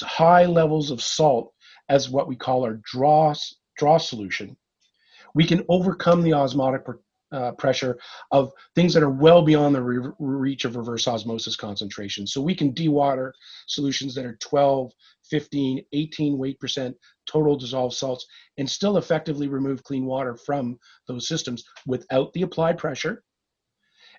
high 0.01 0.45
levels 0.45 0.91
of 0.91 1.01
salt 1.01 1.53
as 1.89 2.09
what 2.09 2.27
we 2.27 2.35
call 2.35 2.63
our 2.63 2.79
draw, 2.83 3.33
draw 3.77 3.97
solution, 3.97 4.55
we 5.35 5.45
can 5.45 5.63
overcome 5.69 6.21
the 6.21 6.33
osmotic 6.33 6.83
uh, 7.31 7.51
pressure 7.53 7.97
of 8.31 8.51
things 8.75 8.93
that 8.93 9.03
are 9.03 9.09
well 9.09 9.41
beyond 9.41 9.73
the 9.73 9.81
re- 9.81 10.11
reach 10.19 10.65
of 10.65 10.75
reverse 10.75 11.07
osmosis 11.07 11.55
concentration. 11.55 12.27
So 12.27 12.41
we 12.41 12.53
can 12.53 12.73
dewater 12.73 13.31
solutions 13.67 14.13
that 14.15 14.25
are 14.25 14.37
12, 14.39 14.91
15, 15.29 15.83
18 15.91 16.37
weight 16.37 16.59
percent 16.59 16.95
total 17.25 17.55
dissolved 17.55 17.95
salts 17.95 18.25
and 18.57 18.69
still 18.69 18.97
effectively 18.97 19.47
remove 19.47 19.83
clean 19.83 20.05
water 20.05 20.35
from 20.35 20.77
those 21.07 21.27
systems 21.27 21.63
without 21.85 22.31
the 22.33 22.41
applied 22.41 22.77
pressure 22.77 23.23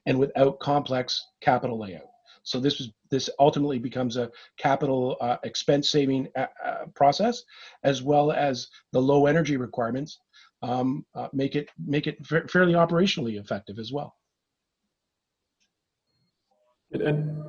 and 0.06 0.18
without 0.18 0.61
complex 0.61 1.25
capital 1.40 1.78
layout. 1.78 2.08
So 2.42 2.61
this 2.61 2.78
was 2.78 2.90
this 3.11 3.30
ultimately 3.38 3.78
becomes 3.78 4.16
a 4.16 4.30
capital 4.58 5.16
uh, 5.20 5.37
expense 5.44 5.88
saving 5.88 6.28
uh, 6.37 6.46
uh, 6.64 6.84
process, 6.94 7.42
as 7.84 8.02
well 8.02 8.32
as 8.32 8.68
the 8.92 9.00
low 9.00 9.26
energy 9.26 9.56
requirements 9.56 10.18
um, 10.62 11.06
uh, 11.14 11.28
make 11.32 11.56
it 11.56 11.70
make 11.78 12.06
it 12.06 12.18
fairly 12.26 12.75
operationally 12.75 13.40
effective 13.40 13.78
as 13.78 13.92
well. 13.92 14.14
And, 16.92 17.43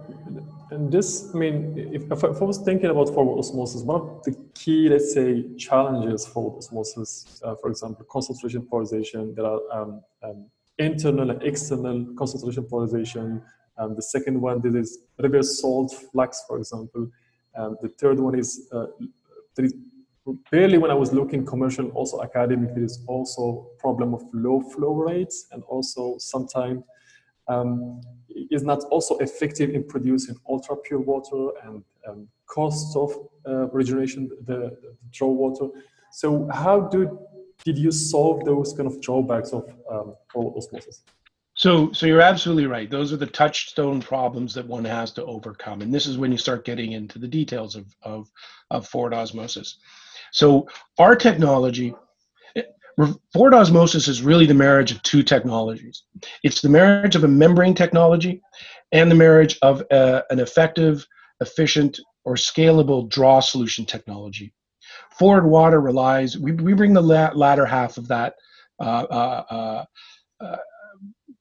and 0.72 0.91
this, 0.91 1.31
I 1.34 1.38
mean, 1.38 1.89
if, 1.93 2.12
if, 2.12 2.24
I, 2.24 2.43
was 2.43 2.57
thinking 2.60 2.89
about 2.89 3.10
forward 3.10 3.39
osmosis, 3.39 3.81
one 3.81 4.01
of 4.01 4.24
the 4.24 4.36
key, 4.55 4.89
let's 4.89 5.13
say, 5.13 5.43
challenges 5.57 6.25
for 6.25 6.57
osmosis, 6.57 7.41
uh, 7.43 7.55
for 7.55 7.69
example, 7.69 8.05
concentration 8.10 8.65
polarization, 8.65 9.36
there 9.36 9.45
are 9.45 9.60
um, 9.72 10.01
um, 10.24 10.45
internal 10.79 11.29
and 11.29 11.43
external 11.43 12.05
concentration 12.17 12.63
polarization. 12.63 13.41
Um, 13.77 13.95
the 13.95 14.01
second 14.01 14.41
one, 14.41 14.62
this 14.62 14.74
is 14.74 15.00
reverse 15.19 15.62
salt 15.62 15.93
flux, 16.12 16.43
for 16.48 16.57
example. 16.57 17.10
Um, 17.55 17.77
the 17.81 17.89
third 17.89 18.19
one 18.19 18.38
is 18.38 18.67
uh, 18.72 18.88
there 19.55 19.65
is 19.65 19.74
barely 20.51 20.77
when 20.77 20.89
I 20.89 20.95
was 20.95 21.13
looking 21.13 21.45
commercial, 21.45 21.89
also 21.89 22.24
academic, 22.24 22.74
there 22.74 22.84
is 22.84 23.03
also 23.07 23.67
problem 23.77 24.13
of 24.13 24.24
low 24.34 24.62
flow 24.62 24.93
rates 24.93 25.48
and 25.51 25.63
also 25.63 26.15
sometimes 26.17 26.84
um, 27.47 28.01
is 28.51 28.63
not 28.63 28.83
also 28.85 29.17
effective 29.17 29.69
in 29.69 29.83
producing 29.83 30.35
ultra 30.49 30.75
pure 30.75 30.99
water 30.99 31.49
and 31.63 31.83
um, 32.07 32.27
cost 32.47 32.95
of 32.95 33.11
uh, 33.47 33.67
regeneration, 33.69 34.29
the, 34.45 34.77
the, 34.81 34.95
draw 35.11 35.29
water. 35.29 35.67
So 36.11 36.47
how 36.51 36.81
do 36.81 37.19
did 37.63 37.77
you 37.77 37.91
solve 37.91 38.45
those 38.45 38.73
kind 38.73 38.87
of 38.87 39.01
drawbacks 39.01 39.51
of 39.53 39.67
um, 39.89 40.15
osmosis? 40.35 41.01
So, 41.55 41.91
so 41.93 42.05
you're 42.05 42.21
absolutely 42.21 42.67
right. 42.67 42.91
Those 42.91 43.13
are 43.13 43.17
the 43.17 43.25
touchstone 43.25 44.01
problems 44.01 44.53
that 44.55 44.67
one 44.67 44.83
has 44.83 45.11
to 45.13 45.23
overcome, 45.23 45.81
and 45.81 45.93
this 45.93 46.05
is 46.05 46.17
when 46.17 46.31
you 46.31 46.37
start 46.37 46.65
getting 46.65 46.91
into 46.91 47.17
the 47.17 47.27
details 47.27 47.75
of 47.75 47.95
of, 48.03 48.29
of 48.71 48.87
forward 48.87 49.13
osmosis. 49.13 49.77
So, 50.31 50.67
our 50.99 51.15
technology, 51.15 51.95
forward 53.33 53.53
osmosis 53.53 54.07
is 54.07 54.21
really 54.21 54.45
the 54.45 54.53
marriage 54.53 54.91
of 54.91 55.01
two 55.03 55.23
technologies. 55.23 56.03
It's 56.43 56.61
the 56.61 56.69
marriage 56.69 57.15
of 57.15 57.23
a 57.23 57.27
membrane 57.27 57.73
technology 57.73 58.41
and 58.91 59.11
the 59.11 59.15
marriage 59.15 59.57
of 59.61 59.83
uh, 59.91 60.21
an 60.29 60.39
effective, 60.39 61.05
efficient, 61.41 61.99
or 62.23 62.35
scalable 62.35 63.09
draw 63.09 63.39
solution 63.39 63.85
technology. 63.85 64.53
Forward 65.17 65.45
water 65.45 65.81
relies, 65.81 66.37
we, 66.37 66.53
we 66.53 66.73
bring 66.73 66.93
the 66.93 67.01
la- 67.01 67.31
latter 67.33 67.65
half 67.65 67.97
of 67.97 68.07
that 68.07 68.35
uh, 68.79 69.05
uh, 69.09 69.43
uh, 69.49 69.85
uh 70.43 70.57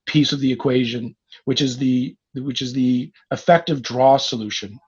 piece 0.07 0.33
of 0.33 0.41
the 0.41 0.53
equation, 0.53 1.15
which 1.45 1.61
is 1.61 1.79
the 1.79 2.17
which 2.35 2.63
is 2.63 2.73
the 2.73 3.13
effective 3.31 3.81
draw 3.81 4.17
solution, 4.17 4.79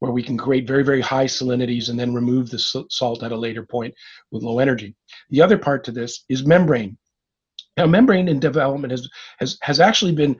where 0.00 0.12
we 0.12 0.22
can 0.22 0.36
create 0.36 0.66
very 0.66 0.82
very 0.82 1.00
high 1.00 1.26
salinities 1.26 1.88
and 1.88 1.98
then 1.98 2.12
remove 2.12 2.50
the 2.50 2.58
salt 2.58 3.22
at 3.22 3.32
a 3.32 3.36
later 3.36 3.64
point 3.64 3.94
with 4.30 4.42
low 4.42 4.58
energy. 4.58 4.94
The 5.30 5.42
other 5.42 5.58
part 5.58 5.84
to 5.84 5.92
this 5.92 6.24
is 6.28 6.44
membrane. 6.44 6.98
Now, 7.76 7.86
membrane 7.86 8.28
in 8.28 8.40
development 8.40 8.90
has, 8.90 9.08
has, 9.38 9.56
has 9.62 9.80
actually 9.80 10.12
been 10.12 10.36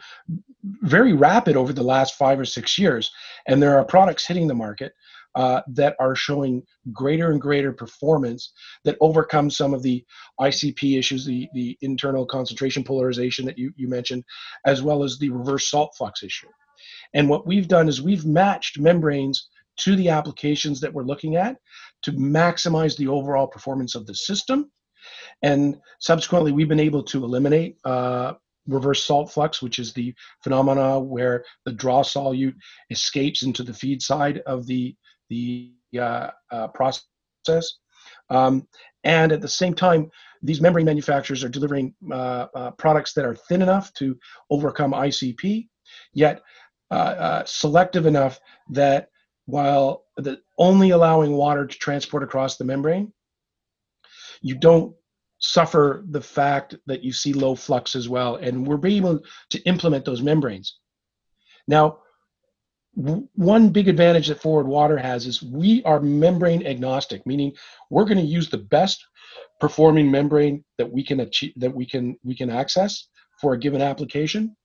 very 0.82 1.12
rapid 1.12 1.56
over 1.56 1.72
the 1.72 1.82
last 1.82 2.16
five 2.16 2.38
or 2.38 2.44
six 2.44 2.76
years, 2.76 3.10
and 3.46 3.62
there 3.62 3.78
are 3.78 3.84
products 3.84 4.26
hitting 4.26 4.46
the 4.46 4.54
market 4.54 4.92
uh, 5.34 5.60
that 5.68 5.96
are 6.00 6.14
showing 6.14 6.62
greater 6.92 7.30
and 7.30 7.40
greater 7.40 7.72
performance 7.72 8.52
that 8.84 8.96
overcome 9.00 9.48
some 9.48 9.72
of 9.72 9.82
the 9.82 10.04
ICP 10.40 10.98
issues, 10.98 11.24
the, 11.24 11.48
the 11.54 11.78
internal 11.82 12.26
concentration 12.26 12.82
polarization 12.82 13.46
that 13.46 13.56
you, 13.56 13.72
you 13.76 13.88
mentioned, 13.88 14.24
as 14.66 14.82
well 14.82 15.04
as 15.04 15.18
the 15.18 15.30
reverse 15.30 15.70
salt 15.70 15.94
flux 15.96 16.22
issue. 16.22 16.48
And 17.14 17.28
what 17.28 17.46
we've 17.46 17.68
done 17.68 17.88
is 17.88 18.02
we've 18.02 18.24
matched 18.24 18.78
membranes 18.78 19.48
to 19.78 19.96
the 19.96 20.10
applications 20.10 20.80
that 20.80 20.92
we're 20.92 21.04
looking 21.04 21.36
at 21.36 21.56
to 22.02 22.12
maximize 22.12 22.96
the 22.96 23.08
overall 23.08 23.46
performance 23.46 23.94
of 23.94 24.06
the 24.06 24.14
system. 24.14 24.70
And 25.42 25.78
subsequently, 25.98 26.52
we've 26.52 26.68
been 26.68 26.80
able 26.80 27.02
to 27.04 27.24
eliminate 27.24 27.78
uh, 27.84 28.34
reverse 28.66 29.04
salt 29.04 29.30
flux, 29.30 29.62
which 29.62 29.78
is 29.78 29.92
the 29.92 30.14
phenomena 30.42 31.00
where 31.00 31.44
the 31.64 31.72
draw 31.72 32.02
solute 32.02 32.54
escapes 32.90 33.42
into 33.42 33.62
the 33.62 33.74
feed 33.74 34.02
side 34.02 34.38
of 34.46 34.66
the 34.66 34.94
the 35.28 35.72
uh, 35.98 36.30
uh, 36.50 36.68
process. 36.68 37.78
Um, 38.28 38.66
and 39.04 39.32
at 39.32 39.40
the 39.40 39.48
same 39.48 39.74
time, 39.74 40.10
these 40.42 40.60
membrane 40.60 40.86
manufacturers 40.86 41.44
are 41.44 41.48
delivering 41.48 41.94
uh, 42.10 42.46
uh 42.54 42.70
products 42.72 43.12
that 43.14 43.24
are 43.24 43.34
thin 43.34 43.62
enough 43.62 43.92
to 43.94 44.18
overcome 44.50 44.92
ICP, 44.92 45.68
yet 46.12 46.42
Uh, 46.90 46.94
uh, 46.94 47.44
selective 47.44 48.04
enough 48.04 48.40
that 48.68 49.10
while 49.46 50.06
the, 50.16 50.40
only 50.58 50.90
allowing 50.90 51.32
water 51.32 51.64
to 51.64 51.78
transport 51.78 52.24
across 52.24 52.56
the 52.56 52.64
membrane, 52.64 53.12
you 54.42 54.56
don't 54.56 54.94
suffer 55.38 56.04
the 56.10 56.20
fact 56.20 56.74
that 56.86 57.04
you 57.04 57.12
see 57.12 57.32
low 57.32 57.54
flux 57.54 57.94
as 57.94 58.08
well. 58.08 58.36
And 58.36 58.66
we're 58.66 58.76
being 58.76 59.04
able 59.04 59.20
to 59.50 59.60
implement 59.62 60.04
those 60.04 60.20
membranes. 60.20 60.78
Now, 61.68 61.98
one 62.94 63.70
big 63.70 63.86
advantage 63.86 64.26
that 64.26 64.42
forward 64.42 64.66
water 64.66 64.98
has 64.98 65.26
is 65.26 65.42
we 65.42 65.82
are 65.84 66.00
membrane 66.00 66.66
agnostic 66.66 67.24
meaning 67.24 67.52
we're 67.88 68.04
going 68.04 68.18
to 68.18 68.24
use 68.24 68.50
the 68.50 68.58
best 68.58 69.06
performing 69.60 70.10
membrane 70.10 70.64
that 70.76 70.90
we 70.90 71.04
can 71.04 71.20
achieve 71.20 71.52
that 71.56 71.72
we 71.72 71.86
can 71.86 72.16
we 72.24 72.34
can 72.34 72.50
access 72.50 73.06
for 73.40 73.54
a 73.54 73.58
given 73.58 73.80
application 73.80 74.56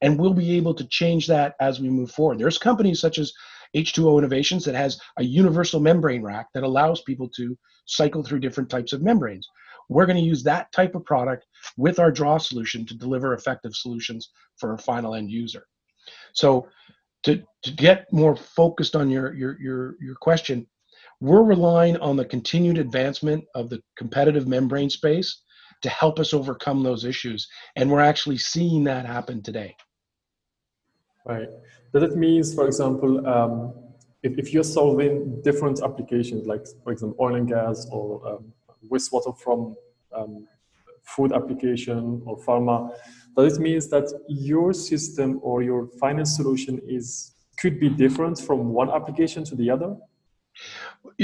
and 0.00 0.18
we'll 0.18 0.34
be 0.34 0.56
able 0.56 0.74
to 0.74 0.86
change 0.88 1.26
that 1.26 1.54
as 1.60 1.80
we 1.80 1.88
move 1.88 2.10
forward 2.10 2.38
there's 2.38 2.58
companies 2.58 3.00
such 3.00 3.18
as 3.18 3.32
h2o 3.76 4.18
innovations 4.18 4.64
that 4.64 4.74
has 4.74 4.98
a 5.18 5.24
universal 5.24 5.80
membrane 5.80 6.22
rack 6.22 6.46
that 6.54 6.64
allows 6.64 7.02
people 7.02 7.28
to 7.28 7.56
cycle 7.86 8.22
through 8.22 8.40
different 8.40 8.70
types 8.70 8.92
of 8.92 9.02
membranes 9.02 9.48
we're 9.90 10.06
going 10.06 10.18
to 10.18 10.22
use 10.22 10.42
that 10.42 10.70
type 10.72 10.94
of 10.94 11.04
product 11.04 11.46
with 11.76 11.98
our 11.98 12.10
draw 12.10 12.36
solution 12.38 12.84
to 12.84 12.94
deliver 12.94 13.34
effective 13.34 13.74
solutions 13.74 14.30
for 14.56 14.74
a 14.74 14.78
final 14.78 15.14
end 15.14 15.30
user 15.30 15.64
so 16.32 16.68
to, 17.24 17.42
to 17.62 17.70
get 17.72 18.12
more 18.12 18.36
focused 18.36 18.96
on 18.96 19.10
your, 19.10 19.34
your, 19.34 19.60
your, 19.60 19.96
your 20.00 20.14
question, 20.14 20.66
we're 21.20 21.42
relying 21.42 21.96
on 21.98 22.16
the 22.16 22.24
continued 22.24 22.78
advancement 22.78 23.44
of 23.54 23.68
the 23.68 23.82
competitive 23.96 24.46
membrane 24.46 24.90
space 24.90 25.42
to 25.82 25.88
help 25.88 26.18
us 26.18 26.32
overcome 26.32 26.82
those 26.82 27.04
issues. 27.04 27.48
And 27.76 27.90
we're 27.90 28.00
actually 28.00 28.38
seeing 28.38 28.84
that 28.84 29.06
happen 29.06 29.42
today. 29.42 29.76
Right. 31.28 31.48
That 31.92 32.02
it 32.02 32.16
means, 32.16 32.54
for 32.54 32.66
example, 32.66 33.26
um, 33.26 33.74
if, 34.22 34.38
if 34.38 34.52
you're 34.52 34.64
solving 34.64 35.40
different 35.42 35.82
applications, 35.82 36.46
like, 36.46 36.66
for 36.82 36.92
example, 36.92 37.16
oil 37.20 37.34
and 37.34 37.46
gas 37.46 37.86
or 37.92 38.26
um, 38.26 38.52
wastewater 38.90 39.38
from 39.38 39.76
um, 40.12 40.48
food 41.04 41.32
application 41.32 42.22
or 42.24 42.38
pharma, 42.38 42.90
this 43.36 43.58
means 43.58 43.88
that 43.88 44.10
your 44.28 44.72
system 44.72 45.38
or 45.42 45.62
your 45.62 45.86
finance 46.00 46.34
solution 46.34 46.80
is 46.88 47.34
could 47.60 47.78
be 47.78 47.88
different 47.88 48.38
from 48.38 48.72
one 48.72 48.90
application 48.90 49.44
to 49.44 49.54
the 49.54 49.70
other? 49.70 49.96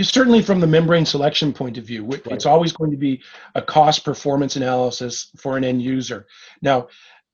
Certainly, 0.01 0.43
from 0.43 0.61
the 0.61 0.67
membrane 0.67 1.07
selection 1.07 1.53
point 1.53 1.79
of 1.79 1.85
view, 1.85 2.09
it's 2.13 2.27
right. 2.27 2.47
always 2.47 2.73
going 2.73 2.91
to 2.91 2.97
be 2.97 3.21
a 3.55 3.63
cost 3.63 4.05
performance 4.05 4.55
analysis 4.57 5.31
for 5.37 5.57
an 5.57 5.65
end 5.65 5.83
user. 5.83 6.27
Now, 6.63 6.89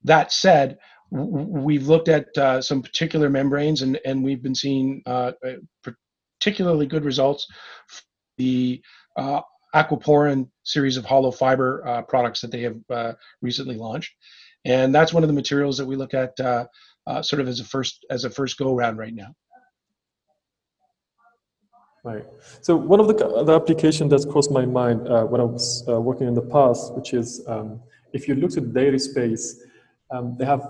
that 0.04 0.32
said, 0.32 0.78
we've 1.10 1.88
looked 1.88 2.08
at 2.08 2.26
uh, 2.38 2.62
some 2.62 2.82
particular 2.82 3.28
membranes 3.28 3.82
and, 3.82 3.98
and 4.04 4.22
we've 4.22 4.42
been 4.42 4.54
seeing 4.54 5.02
uh, 5.06 5.32
uh 5.46 5.92
particularly 6.38 6.86
good 6.86 7.04
results. 7.04 7.46
for 7.88 8.02
The 8.38 8.82
uh, 9.16 9.40
Aquaporin 9.74 10.48
series 10.64 10.96
of 10.96 11.04
hollow 11.04 11.30
fiber 11.30 11.86
uh, 11.86 12.02
products 12.02 12.40
that 12.40 12.50
they 12.50 12.62
have 12.62 12.78
uh, 12.90 13.12
recently 13.42 13.76
launched 13.76 14.14
and 14.64 14.94
that's 14.94 15.12
one 15.12 15.22
of 15.22 15.28
the 15.28 15.34
materials 15.34 15.76
that 15.78 15.86
we 15.86 15.96
look 15.96 16.14
at 16.14 16.36
sort 17.22 17.40
of 17.40 17.48
as 17.48 17.60
a 17.60 17.64
first 17.64 18.06
as 18.10 18.24
a 18.24 18.30
first 18.30 18.56
go 18.56 18.74
around 18.74 18.98
right 18.98 19.14
now. 19.14 19.34
Right. 22.02 22.24
So 22.62 22.76
one 22.76 22.98
of 22.98 23.08
the, 23.08 23.44
the 23.44 23.54
applications 23.54 24.10
that 24.10 24.30
crossed 24.30 24.50
my 24.50 24.64
mind 24.64 25.06
uh, 25.06 25.24
when 25.24 25.40
I 25.40 25.44
was 25.44 25.84
uh, 25.86 26.00
working 26.00 26.28
in 26.28 26.34
the 26.34 26.42
past, 26.42 26.94
which 26.94 27.12
is 27.12 27.44
um, 27.46 27.80
if 28.14 28.26
you 28.26 28.34
look 28.34 28.56
at 28.56 28.62
the 28.62 28.80
dairy 28.80 28.98
space, 28.98 29.62
um, 30.10 30.34
they 30.38 30.46
have 30.46 30.66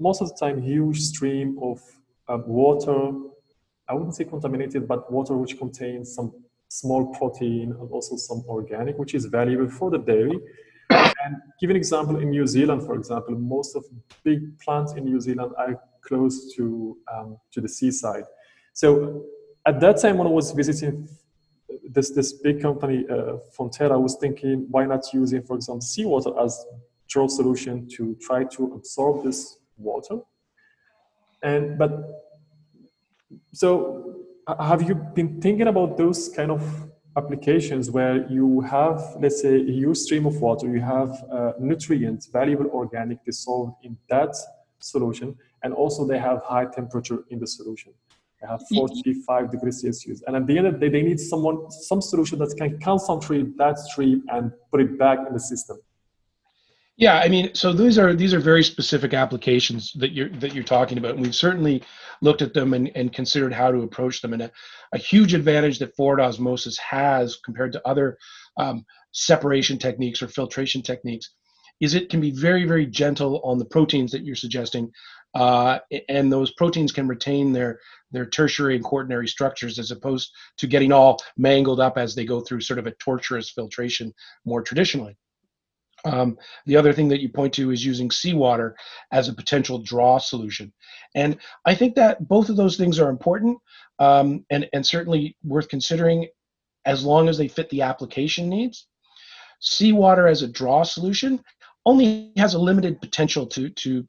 most 0.00 0.22
of 0.22 0.28
the 0.28 0.34
time 0.34 0.62
huge 0.62 1.00
stream 1.00 1.58
of 1.62 1.80
um, 2.28 2.44
water 2.46 3.12
I 3.90 3.94
wouldn't 3.94 4.14
say 4.14 4.24
contaminated, 4.24 4.86
but 4.86 5.10
water 5.12 5.36
which 5.36 5.58
contains 5.58 6.14
some 6.14 6.32
small 6.68 7.12
protein 7.14 7.72
and 7.72 7.90
also 7.90 8.14
some 8.16 8.44
organic, 8.46 8.96
which 8.96 9.14
is 9.14 9.24
valuable 9.24 9.68
for 9.68 9.90
the 9.90 9.98
dairy. 9.98 10.38
And 10.90 11.36
give 11.60 11.70
an 11.70 11.76
example 11.76 12.18
in 12.18 12.30
New 12.30 12.46
Zealand, 12.46 12.84
for 12.84 12.94
example, 12.94 13.34
most 13.34 13.74
of 13.74 13.84
big 14.22 14.58
plants 14.60 14.92
in 14.92 15.04
New 15.04 15.20
Zealand 15.20 15.52
are 15.58 15.80
close 16.02 16.54
to 16.54 16.96
um, 17.12 17.36
to 17.52 17.60
the 17.60 17.68
seaside. 17.68 18.24
So 18.72 19.24
at 19.66 19.80
that 19.80 20.00
time 20.00 20.18
when 20.18 20.28
I 20.28 20.30
was 20.30 20.52
visiting 20.52 21.08
this 21.90 22.10
this 22.10 22.32
big 22.32 22.62
company, 22.62 23.06
uh, 23.10 23.38
Fonterra, 23.56 23.92
I 23.92 23.96
was 23.96 24.16
thinking, 24.20 24.66
why 24.70 24.86
not 24.86 25.12
using, 25.12 25.42
for 25.42 25.56
example, 25.56 25.82
seawater 25.82 26.38
as 26.38 26.64
draw 27.08 27.26
solution 27.26 27.88
to 27.96 28.16
try 28.20 28.44
to 28.44 28.72
absorb 28.74 29.24
this 29.24 29.59
water? 29.80 30.18
And 31.42 31.78
but 31.78 31.92
so 33.52 34.16
have 34.58 34.82
you 34.82 34.94
been 34.94 35.40
thinking 35.40 35.68
about 35.68 35.96
those 35.96 36.28
kind 36.28 36.50
of 36.50 36.62
applications 37.16 37.90
where 37.90 38.30
you 38.30 38.60
have, 38.60 39.16
let's 39.18 39.42
say, 39.42 39.56
a 39.56 39.72
huge 39.72 39.98
stream 39.98 40.26
of 40.26 40.40
water, 40.40 40.68
you 40.68 40.80
have 40.80 41.10
uh, 41.30 41.52
nutrients, 41.58 42.26
valuable 42.26 42.68
organic 42.70 43.24
dissolved 43.24 43.74
in 43.82 43.96
that 44.08 44.34
solution, 44.78 45.36
and 45.62 45.74
also 45.74 46.06
they 46.06 46.18
have 46.18 46.42
high 46.44 46.66
temperature 46.66 47.24
in 47.30 47.38
the 47.38 47.46
solution. 47.46 47.92
They 48.40 48.48
have 48.48 48.62
45 48.74 49.50
degrees 49.50 49.82
Celsius. 49.82 50.22
And 50.26 50.34
at 50.34 50.46
the 50.46 50.56
end 50.56 50.66
of 50.66 50.74
the 50.74 50.80
day, 50.80 50.88
they 50.88 51.02
need 51.02 51.20
someone, 51.20 51.70
some 51.70 52.00
solution 52.00 52.38
that 52.38 52.54
can 52.56 52.80
concentrate 52.80 53.58
that 53.58 53.78
stream 53.78 54.24
and 54.28 54.52
put 54.70 54.80
it 54.80 54.98
back 54.98 55.18
in 55.26 55.34
the 55.34 55.40
system. 55.40 55.78
Yeah, 57.00 57.18
I 57.18 57.28
mean, 57.28 57.54
so 57.54 57.72
these 57.72 57.96
are 57.96 58.12
these 58.12 58.34
are 58.34 58.40
very 58.40 58.62
specific 58.62 59.14
applications 59.14 59.90
that 59.94 60.12
you're 60.12 60.28
that 60.40 60.54
you're 60.54 60.62
talking 60.62 60.98
about, 60.98 61.12
and 61.12 61.22
we've 61.22 61.34
certainly 61.34 61.82
looked 62.20 62.42
at 62.42 62.52
them 62.52 62.74
and, 62.74 62.92
and 62.94 63.10
considered 63.10 63.54
how 63.54 63.72
to 63.72 63.80
approach 63.84 64.20
them. 64.20 64.34
And 64.34 64.42
a, 64.42 64.52
a 64.92 64.98
huge 64.98 65.32
advantage 65.32 65.78
that 65.78 65.96
forward 65.96 66.20
osmosis 66.20 66.76
has 66.76 67.38
compared 67.42 67.72
to 67.72 67.88
other 67.88 68.18
um, 68.58 68.84
separation 69.12 69.78
techniques 69.78 70.20
or 70.20 70.28
filtration 70.28 70.82
techniques 70.82 71.30
is 71.80 71.94
it 71.94 72.10
can 72.10 72.20
be 72.20 72.32
very 72.32 72.66
very 72.66 72.84
gentle 72.84 73.40
on 73.44 73.58
the 73.58 73.64
proteins 73.64 74.12
that 74.12 74.26
you're 74.26 74.36
suggesting, 74.36 74.90
uh, 75.34 75.78
and 76.10 76.30
those 76.30 76.52
proteins 76.52 76.92
can 76.92 77.08
retain 77.08 77.50
their 77.50 77.80
their 78.10 78.26
tertiary 78.26 78.76
and 78.76 78.84
quaternary 78.84 79.26
structures 79.26 79.78
as 79.78 79.90
opposed 79.90 80.30
to 80.58 80.66
getting 80.66 80.92
all 80.92 81.18
mangled 81.38 81.80
up 81.80 81.96
as 81.96 82.14
they 82.14 82.26
go 82.26 82.42
through 82.42 82.60
sort 82.60 82.78
of 82.78 82.86
a 82.86 82.92
torturous 82.92 83.48
filtration 83.48 84.12
more 84.44 84.60
traditionally. 84.60 85.16
Um, 86.04 86.38
the 86.66 86.76
other 86.76 86.92
thing 86.92 87.08
that 87.08 87.20
you 87.20 87.28
point 87.28 87.52
to 87.54 87.70
is 87.70 87.84
using 87.84 88.10
seawater 88.10 88.76
as 89.12 89.28
a 89.28 89.34
potential 89.34 89.78
draw 89.78 90.18
solution. 90.18 90.72
And 91.14 91.38
I 91.66 91.74
think 91.74 91.94
that 91.96 92.26
both 92.26 92.48
of 92.48 92.56
those 92.56 92.76
things 92.76 92.98
are 92.98 93.10
important 93.10 93.58
um, 93.98 94.44
and, 94.50 94.68
and 94.72 94.86
certainly 94.86 95.36
worth 95.44 95.68
considering 95.68 96.28
as 96.86 97.04
long 97.04 97.28
as 97.28 97.36
they 97.36 97.48
fit 97.48 97.68
the 97.70 97.82
application 97.82 98.48
needs. 98.48 98.86
Seawater 99.60 100.26
as 100.26 100.42
a 100.42 100.48
draw 100.48 100.82
solution 100.82 101.42
only 101.84 102.32
has 102.36 102.54
a 102.54 102.58
limited 102.58 103.00
potential 103.00 103.46
to, 103.46 103.68
to 103.70 104.06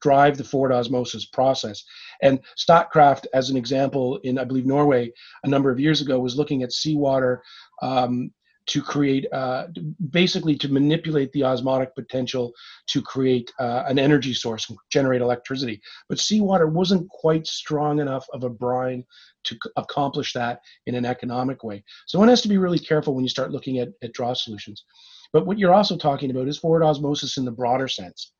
drive 0.00 0.36
the 0.36 0.44
forward 0.44 0.72
osmosis 0.72 1.26
process. 1.26 1.84
And 2.22 2.40
Statkraft, 2.56 3.26
as 3.32 3.50
an 3.50 3.56
example, 3.56 4.18
in 4.24 4.38
I 4.38 4.44
believe 4.44 4.66
Norway 4.66 5.12
a 5.44 5.48
number 5.48 5.70
of 5.70 5.80
years 5.80 6.00
ago, 6.00 6.18
was 6.18 6.36
looking 6.36 6.62
at 6.62 6.72
seawater 6.72 7.42
um, 7.82 8.32
to 8.68 8.82
create 8.82 9.26
uh, 9.32 9.66
basically 10.10 10.56
to 10.56 10.72
manipulate 10.72 11.32
the 11.32 11.42
osmotic 11.42 11.94
potential 11.94 12.52
to 12.86 13.02
create 13.02 13.52
uh, 13.58 13.84
an 13.86 13.98
energy 13.98 14.34
source 14.34 14.68
and 14.68 14.78
generate 14.90 15.22
electricity. 15.22 15.80
But 16.08 16.18
seawater 16.18 16.66
wasn't 16.66 17.08
quite 17.08 17.46
strong 17.46 17.98
enough 17.98 18.26
of 18.32 18.44
a 18.44 18.50
brine 18.50 19.04
to 19.44 19.54
c- 19.54 19.70
accomplish 19.76 20.32
that 20.34 20.60
in 20.86 20.94
an 20.94 21.06
economic 21.06 21.64
way. 21.64 21.82
So 22.06 22.18
one 22.18 22.28
has 22.28 22.42
to 22.42 22.48
be 22.48 22.58
really 22.58 22.78
careful 22.78 23.14
when 23.14 23.24
you 23.24 23.30
start 23.30 23.52
looking 23.52 23.78
at, 23.78 23.88
at 24.02 24.12
draw 24.12 24.34
solutions. 24.34 24.84
But 25.32 25.46
what 25.46 25.58
you're 25.58 25.74
also 25.74 25.96
talking 25.96 26.30
about 26.30 26.48
is 26.48 26.58
forward 26.58 26.82
osmosis 26.84 27.38
in 27.38 27.44
the 27.44 27.50
broader 27.50 27.88
sense. 27.88 28.32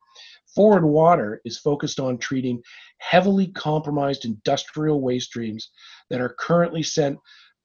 Forward 0.55 0.83
water 0.83 1.41
is 1.45 1.59
focused 1.59 1.99
on 1.99 2.17
treating 2.17 2.61
heavily 2.97 3.47
compromised 3.47 4.25
industrial 4.25 5.01
waste 5.01 5.27
streams 5.27 5.69
that 6.09 6.21
are 6.21 6.35
currently 6.39 6.81
sent 6.81 7.19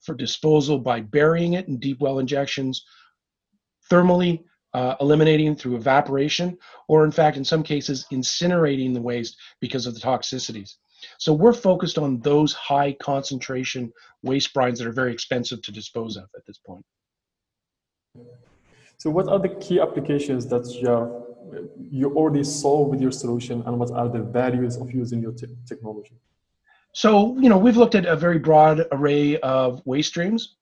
for 0.04 0.14
disposal 0.14 0.78
by 0.78 1.00
burying 1.00 1.54
it 1.54 1.68
in 1.68 1.78
deep 1.78 2.00
well 2.00 2.18
injections, 2.18 2.84
thermally 3.90 4.44
uh, 4.74 4.96
eliminating 5.00 5.54
through 5.54 5.76
evaporation, 5.76 6.58
or 6.88 7.04
in 7.04 7.10
fact, 7.10 7.36
in 7.36 7.44
some 7.44 7.62
cases, 7.62 8.06
incinerating 8.12 8.92
the 8.92 9.00
waste 9.00 9.36
because 9.60 9.86
of 9.86 9.94
the 9.94 10.00
toxicities. 10.00 10.74
So 11.18 11.32
we're 11.32 11.52
focused 11.52 11.98
on 11.98 12.20
those 12.20 12.52
high 12.54 12.96
concentration 13.00 13.92
waste 14.22 14.54
brines 14.54 14.78
that 14.78 14.86
are 14.86 14.92
very 14.92 15.12
expensive 15.12 15.62
to 15.62 15.72
dispose 15.72 16.16
of 16.16 16.24
at 16.36 16.44
this 16.46 16.58
point. 16.58 16.84
So 18.96 19.10
what 19.10 19.28
are 19.28 19.38
the 19.38 19.50
key 19.60 19.80
applications 19.80 20.46
that 20.46 20.66
you, 20.80 20.88
are, 20.88 21.22
you 21.78 22.14
already 22.14 22.44
solve 22.44 22.88
with 22.88 23.00
your 23.00 23.12
solution 23.12 23.62
and 23.66 23.78
what 23.78 23.90
are 23.90 24.08
the 24.08 24.22
values 24.22 24.76
of 24.76 24.92
using 24.92 25.20
your 25.20 25.34
technology? 25.66 26.16
So, 26.94 27.36
you 27.38 27.48
know, 27.48 27.58
we've 27.58 27.76
looked 27.76 27.96
at 27.96 28.06
a 28.06 28.16
very 28.16 28.38
broad 28.38 28.86
array 28.92 29.38
of 29.40 29.82
waste 29.84 30.10
streams. 30.10 30.56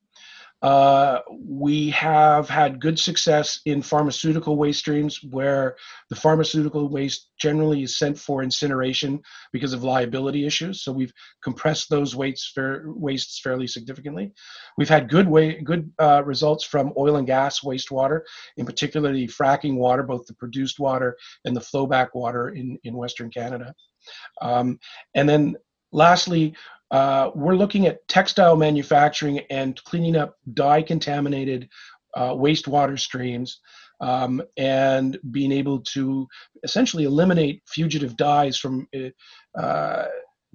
Uh, 0.62 1.18
we 1.40 1.90
have 1.90 2.48
had 2.48 2.80
good 2.80 2.96
success 2.96 3.60
in 3.66 3.82
pharmaceutical 3.82 4.56
waste 4.56 4.78
streams 4.78 5.20
where 5.24 5.76
the 6.08 6.14
pharmaceutical 6.14 6.88
waste 6.88 7.30
generally 7.36 7.82
is 7.82 7.98
sent 7.98 8.16
for 8.16 8.44
incineration 8.44 9.20
because 9.52 9.72
of 9.72 9.82
liability 9.82 10.46
issues. 10.46 10.84
So 10.84 10.92
we've 10.92 11.12
compressed 11.42 11.90
those 11.90 12.14
fair, 12.54 12.84
wastes 12.86 13.40
fairly 13.40 13.66
significantly. 13.66 14.32
We've 14.78 14.88
had 14.88 15.10
good 15.10 15.28
way, 15.28 15.60
good 15.60 15.90
uh, 15.98 16.22
results 16.24 16.64
from 16.64 16.92
oil 16.96 17.16
and 17.16 17.26
gas 17.26 17.60
wastewater, 17.60 18.20
in 18.56 18.64
particular 18.64 19.12
the 19.12 19.26
fracking 19.26 19.76
water, 19.76 20.04
both 20.04 20.26
the 20.26 20.34
produced 20.34 20.78
water 20.78 21.16
and 21.44 21.56
the 21.56 21.60
flowback 21.60 22.10
water 22.14 22.50
in, 22.50 22.78
in 22.84 22.96
Western 22.96 23.30
Canada. 23.30 23.74
Um, 24.40 24.78
and 25.16 25.28
then 25.28 25.56
Lastly, 25.92 26.54
uh, 26.90 27.30
we're 27.34 27.56
looking 27.56 27.86
at 27.86 28.06
textile 28.08 28.56
manufacturing 28.56 29.40
and 29.50 29.82
cleaning 29.84 30.16
up 30.16 30.36
dye 30.54 30.82
contaminated 30.82 31.68
uh, 32.14 32.30
wastewater 32.30 32.98
streams 32.98 33.60
um, 34.00 34.42
and 34.56 35.18
being 35.30 35.52
able 35.52 35.80
to 35.80 36.26
essentially 36.64 37.04
eliminate 37.04 37.62
fugitive 37.66 38.16
dyes 38.16 38.58
from 38.58 38.86
uh, 39.58 40.04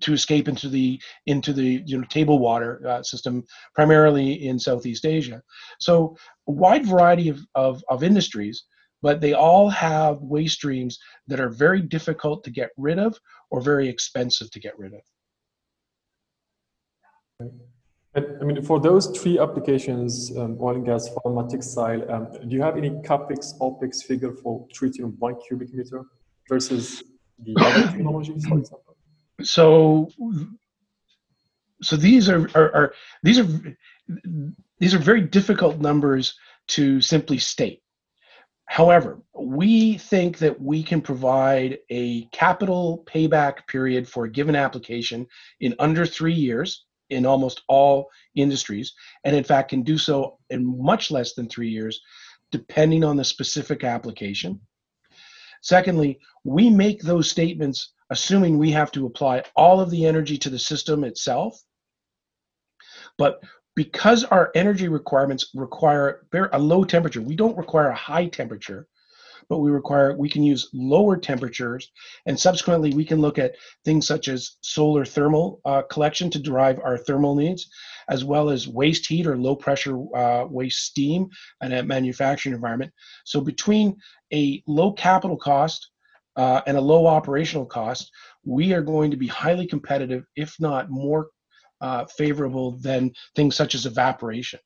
to 0.01 0.13
escape 0.13 0.47
into 0.47 0.69
the 0.69 1.01
into 1.25 1.53
the 1.53 1.81
you 1.85 1.97
know 1.97 2.05
table 2.09 2.39
water 2.39 2.81
uh, 2.87 3.01
system 3.01 3.43
primarily 3.73 4.47
in 4.47 4.59
Southeast 4.59 5.05
Asia. 5.05 5.41
So 5.79 6.15
a 6.47 6.51
wide 6.51 6.85
variety 6.85 7.29
of, 7.29 7.39
of, 7.55 7.83
of 7.89 8.03
industries, 8.03 8.63
but 9.01 9.21
they 9.21 9.33
all 9.33 9.69
have 9.69 10.21
waste 10.21 10.55
streams 10.55 10.99
that 11.27 11.39
are 11.39 11.49
very 11.49 11.81
difficult 11.81 12.43
to 12.43 12.51
get 12.51 12.69
rid 12.77 12.99
of 12.99 13.17
or 13.49 13.61
very 13.61 13.87
expensive 13.87 14.51
to 14.51 14.59
get 14.59 14.77
rid 14.77 14.93
of. 14.93 15.01
I 18.17 18.43
mean, 18.43 18.61
for 18.63 18.79
those 18.79 19.07
three 19.17 19.37
applications, 19.37 20.35
um, 20.35 20.57
oil 20.59 20.75
and 20.75 20.85
gas, 20.85 21.07
pharma, 21.09 21.47
textile, 21.47 22.09
um, 22.11 22.27
do 22.47 22.55
you 22.55 22.61
have 22.63 22.75
any 22.75 22.89
capex, 22.89 23.57
opex 23.59 24.03
figure 24.03 24.33
for 24.33 24.65
treating 24.73 25.05
one 25.19 25.35
cubic 25.47 25.71
meter 25.73 26.03
versus 26.49 27.03
the 27.43 27.55
other 27.59 27.87
technologies, 27.91 28.45
for 28.47 28.57
example? 28.57 28.97
So, 29.43 30.09
so 31.83 31.95
these 31.95 32.27
are, 32.27 32.49
are, 32.55 32.75
are 32.75 32.93
these 33.21 33.37
are 33.37 33.47
these 34.79 34.95
are 34.95 34.99
very 34.99 35.21
difficult 35.21 35.79
numbers 35.79 36.35
to 36.69 37.01
simply 37.01 37.37
state. 37.37 37.83
However, 38.65 39.21
we 39.35 39.97
think 39.97 40.39
that 40.39 40.59
we 40.59 40.81
can 40.81 41.01
provide 41.01 41.77
a 41.89 42.25
capital 42.31 43.05
payback 43.05 43.67
period 43.67 44.07
for 44.07 44.25
a 44.25 44.31
given 44.31 44.55
application 44.55 45.27
in 45.59 45.75
under 45.77 46.05
three 46.05 46.33
years 46.33 46.86
in 47.09 47.25
almost 47.25 47.61
all 47.67 48.09
industries, 48.35 48.93
and 49.23 49.35
in 49.35 49.43
fact 49.43 49.69
can 49.69 49.83
do 49.83 49.97
so 49.97 50.37
in 50.49 50.65
much 50.65 51.11
less 51.11 51.33
than 51.33 51.47
three 51.47 51.69
years, 51.69 52.01
depending 52.51 53.03
on 53.03 53.17
the 53.17 53.23
specific 53.23 53.83
application. 53.83 54.59
Secondly, 55.61 56.19
we 56.43 56.69
make 56.69 57.01
those 57.01 57.29
statements 57.29 57.93
assuming 58.09 58.57
we 58.57 58.71
have 58.71 58.91
to 58.91 59.05
apply 59.05 59.43
all 59.55 59.79
of 59.79 59.89
the 59.89 60.05
energy 60.05 60.37
to 60.37 60.49
the 60.49 60.59
system 60.59 61.03
itself. 61.03 61.61
But 63.17 63.41
because 63.75 64.23
our 64.23 64.51
energy 64.55 64.87
requirements 64.87 65.51
require 65.53 66.25
a 66.53 66.59
low 66.59 66.83
temperature, 66.83 67.21
we 67.21 67.35
don't 67.35 67.57
require 67.57 67.89
a 67.89 67.95
high 67.95 68.27
temperature 68.27 68.87
but 69.49 69.59
we 69.59 69.71
require 69.71 70.15
we 70.17 70.29
can 70.29 70.43
use 70.43 70.69
lower 70.73 71.17
temperatures 71.17 71.91
and 72.25 72.39
subsequently 72.39 72.93
we 72.93 73.05
can 73.05 73.21
look 73.21 73.39
at 73.39 73.55
things 73.85 74.07
such 74.07 74.27
as 74.27 74.57
solar 74.61 75.05
thermal 75.05 75.61
uh, 75.65 75.81
collection 75.83 76.29
to 76.29 76.39
derive 76.39 76.79
our 76.79 76.97
thermal 76.97 77.35
needs 77.35 77.69
as 78.09 78.23
well 78.23 78.49
as 78.49 78.67
waste 78.67 79.07
heat 79.07 79.27
or 79.27 79.37
low 79.37 79.55
pressure 79.55 79.97
uh, 80.15 80.45
waste 80.45 80.79
steam 80.85 81.27
in 81.61 81.73
a 81.73 81.83
manufacturing 81.83 82.55
environment. 82.55 82.91
So 83.25 83.41
between 83.41 83.97
a 84.33 84.63
low 84.67 84.93
capital 84.93 85.37
cost 85.37 85.89
uh, 86.35 86.61
and 86.67 86.77
a 86.77 86.81
low 86.81 87.07
operational 87.07 87.65
cost 87.65 88.11
we 88.45 88.73
are 88.73 88.81
going 88.81 89.11
to 89.11 89.17
be 89.17 89.27
highly 89.27 89.67
competitive 89.67 90.23
if 90.35 90.55
not 90.59 90.89
more 90.89 91.27
uh, 91.81 92.05
favorable 92.17 92.77
than 92.79 93.11
things 93.35 93.55
such 93.55 93.75
as 93.75 93.85
evaporation. 93.85 94.59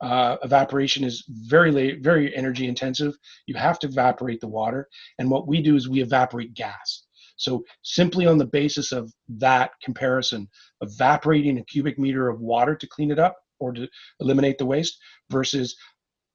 Uh, 0.00 0.36
evaporation 0.42 1.04
is 1.04 1.24
very 1.28 1.98
very 2.00 2.34
energy 2.36 2.68
intensive. 2.68 3.14
You 3.46 3.56
have 3.56 3.78
to 3.80 3.88
evaporate 3.88 4.40
the 4.40 4.48
water, 4.48 4.88
and 5.18 5.30
what 5.30 5.48
we 5.48 5.60
do 5.60 5.76
is 5.76 5.88
we 5.88 6.02
evaporate 6.02 6.54
gas. 6.54 7.04
So 7.36 7.64
simply 7.82 8.26
on 8.26 8.36
the 8.36 8.46
basis 8.46 8.92
of 8.92 9.12
that 9.28 9.70
comparison, 9.82 10.48
evaporating 10.80 11.58
a 11.58 11.64
cubic 11.64 11.98
meter 11.98 12.28
of 12.28 12.40
water 12.40 12.74
to 12.74 12.86
clean 12.88 13.10
it 13.10 13.18
up 13.18 13.36
or 13.60 13.72
to 13.72 13.88
eliminate 14.20 14.58
the 14.58 14.66
waste 14.66 14.98
versus 15.30 15.76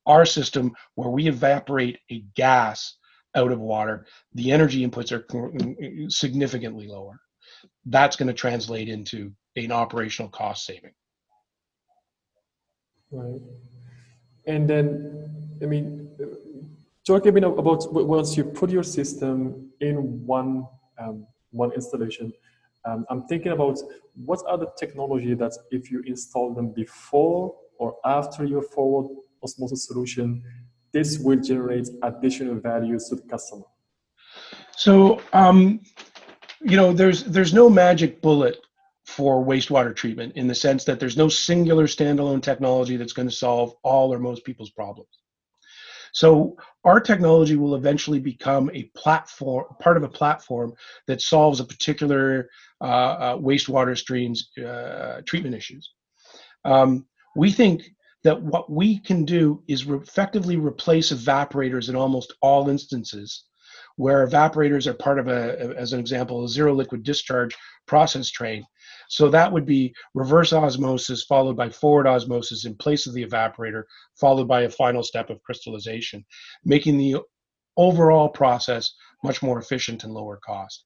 our 0.06 0.26
system 0.26 0.71
where 0.95 1.10
we 1.10 1.28
evaporate 1.28 1.99
a 2.12 2.23
gas 2.36 2.97
out 3.36 3.52
of 3.52 3.60
water, 3.60 4.06
the 4.34 4.52
energy 4.52 4.86
inputs 4.88 5.12
are 5.12 6.10
significantly 6.10 6.88
lower. 6.88 7.19
That's 7.86 8.15
going 8.15 8.28
to 8.28 8.34
translate 8.34 8.89
into 8.89 9.32
an 9.56 9.72
operational 9.72 10.30
cost 10.30 10.66
saving. 10.66 10.94
Right. 13.12 13.42
And 14.48 14.70
then, 14.70 15.30
I 15.62 15.66
mean, 15.66 16.10
talk 17.06 17.26
a 17.26 17.32
bit 17.32 17.44
about 17.44 17.94
once 17.94 18.36
you 18.36 18.44
put 18.44 18.70
your 18.70 18.84
system 18.84 19.70
in 19.80 20.26
one 20.26 20.66
um, 21.00 21.28
one 21.52 21.72
installation. 21.74 22.34
Um, 22.86 23.06
I'm 23.10 23.26
thinking 23.28 23.52
about 23.52 23.80
what 24.16 24.42
are 24.48 24.58
the 24.58 24.70
technology 24.78 25.34
that 25.36 25.54
if 25.72 25.89
you 25.92 26.04
install 26.06 26.54
them 26.54 26.74
before 26.74 27.56
or 27.78 27.96
after 28.04 28.44
your 28.44 28.62
forward 28.62 29.16
osmosis 29.42 29.88
solution, 29.88 30.44
this 30.92 31.20
will 31.20 31.39
generate 31.39 31.88
additional 32.02 32.56
values 32.56 33.10
to 33.10 33.16
the 33.16 33.24
customer. 33.24 33.63
So, 34.76 35.22
um, 35.32 35.82
you 36.62 36.76
know, 36.76 36.94
there's 36.94 37.24
there's 37.24 37.54
no 37.54 37.70
magic 37.70 38.22
bullet 38.22 38.58
for 39.15 39.45
wastewater 39.45 39.95
treatment 39.95 40.34
in 40.36 40.47
the 40.47 40.56
sense 40.56 40.84
that 40.84 40.99
there's 40.99 41.17
no 41.17 41.30
singular 41.30 41.86
standalone 41.86 42.41
technology 42.41 42.97
that's 42.97 43.13
going 43.13 43.28
to 43.28 43.36
solve 43.36 43.73
all 43.84 44.13
or 44.13 44.19
most 44.19 44.43
people's 44.43 44.71
problems. 44.71 45.10
So 46.13 46.56
our 46.84 46.99
technology 46.99 47.56
will 47.56 47.76
eventually 47.76 48.19
become 48.19 48.69
a 48.73 48.84
platform, 48.95 49.65
part 49.80 49.97
of 49.97 50.04
a 50.04 50.10
platform 50.10 50.73
that 51.08 51.21
solves 51.21 51.60
a 51.60 51.65
particular 51.65 52.49
uh, 52.82 52.84
uh, 52.86 53.38
wastewater 53.38 53.97
streams 53.97 54.49
uh, 54.58 55.21
treatment 55.26 55.56
issues. 55.56 55.91
Um, 56.65 57.06
we 57.36 57.52
think 57.52 57.84
that 58.23 58.41
what 58.41 58.71
we 58.71 58.99
can 58.99 59.26
do 59.26 59.63
is 59.67 59.86
re- 59.86 59.97
effectively 59.97 60.56
replace 60.56 61.12
evaporators 61.12 61.89
in 61.89 61.95
almost 61.95 62.34
all 62.41 62.69
instances 62.69 63.45
where 63.95 64.26
evaporators 64.28 64.88
are 64.88 64.93
part 64.93 65.19
of 65.19 65.28
a, 65.28 65.76
as 65.78 65.93
an 65.93 65.99
example, 65.99 66.43
a 66.43 66.49
zero 66.49 66.73
liquid 66.73 67.04
discharge 67.04 67.56
process 67.86 68.30
train. 68.30 68.65
So 69.13 69.30
that 69.30 69.52
would 69.52 69.67
be 69.67 69.93
reverse 70.15 70.54
osmosis 70.54 71.23
followed 71.23 71.56
by 71.56 71.69
forward 71.69 72.08
osmosis 72.08 72.65
in 72.65 72.76
place 72.76 73.06
of 73.06 73.13
the 73.13 73.23
evaporator, 73.23 73.84
followed 74.19 74.47
by 74.47 74.62
a 74.63 74.69
final 74.71 75.04
step 75.04 75.30
of 75.30 75.39
crystallization, 75.43 76.26
making 76.65 76.97
the 76.97 77.17
overall 77.78 78.28
process 78.28 78.91
much 79.23 79.43
more 79.43 79.60
efficient 79.60 80.04
and 80.04 80.15
lower 80.15 80.38
cost. 80.38 80.86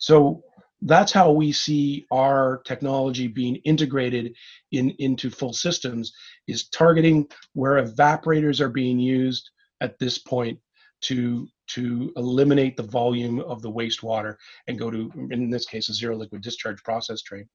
So 0.00 0.42
that's 0.82 1.12
how 1.12 1.30
we 1.30 1.52
see 1.52 2.04
our 2.10 2.62
technology 2.66 3.28
being 3.28 3.56
integrated 3.64 4.34
in, 4.72 4.90
into 4.98 5.30
full 5.30 5.52
systems 5.52 6.12
is 6.48 6.68
targeting 6.70 7.28
where 7.52 7.80
evaporators 7.80 8.58
are 8.58 8.70
being 8.70 8.98
used 8.98 9.50
at 9.80 10.00
this 10.00 10.18
point 10.18 10.58
to 11.02 11.46
to 11.68 12.12
eliminate 12.16 12.76
the 12.76 12.82
volume 12.82 13.40
of 13.40 13.62
the 13.62 13.70
wastewater 13.70 14.36
and 14.66 14.78
go 14.78 14.90
to, 14.90 15.12
in 15.30 15.50
this 15.50 15.66
case, 15.66 15.88
a 15.88 15.94
zero 15.94 16.16
liquid 16.16 16.42
discharge 16.42 16.82
process 16.82 17.22
train. 17.22 17.48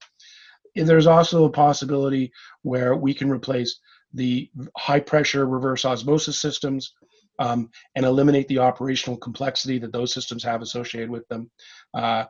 There's 0.76 1.08
also 1.08 1.46
a 1.46 1.52
possibility 1.52 2.32
where 2.62 2.96
we 2.96 3.14
can 3.14 3.30
replace 3.30 3.80
the 4.14 4.50
high 4.78 5.00
pressure 5.00 5.46
reverse 5.46 5.86
osmosis 5.86 6.40
systems 6.40 6.94
um, 7.40 7.70
and 7.96 8.06
eliminate 8.06 8.48
the 8.48 8.60
operational 8.60 9.18
complexity 9.18 9.80
that 9.80 9.92
those 9.92 10.14
systems 10.14 10.44
have 10.44 10.62
associated 10.62 11.10
with 11.10 11.28
them. 11.30 11.50
Uh, 11.94 12.26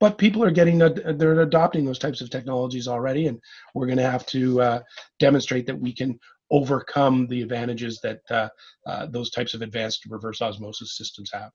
but 0.00 0.18
people 0.18 0.44
are 0.44 0.50
getting 0.50 0.78
they're 0.78 1.40
adopting 1.40 1.84
those 1.84 1.98
types 1.98 2.20
of 2.20 2.30
technologies 2.30 2.86
already 2.88 3.26
and 3.26 3.40
we're 3.74 3.86
going 3.86 3.98
to 3.98 4.10
have 4.10 4.24
to 4.26 4.60
uh, 4.60 4.80
demonstrate 5.18 5.66
that 5.66 5.78
we 5.78 5.92
can 5.92 6.18
overcome 6.50 7.26
the 7.26 7.42
advantages 7.42 8.00
that 8.02 8.20
uh, 8.30 8.48
uh, 8.86 9.06
those 9.06 9.30
types 9.30 9.54
of 9.54 9.62
advanced 9.62 10.06
reverse 10.08 10.40
osmosis 10.40 10.96
systems 10.96 11.30
have. 11.32 11.50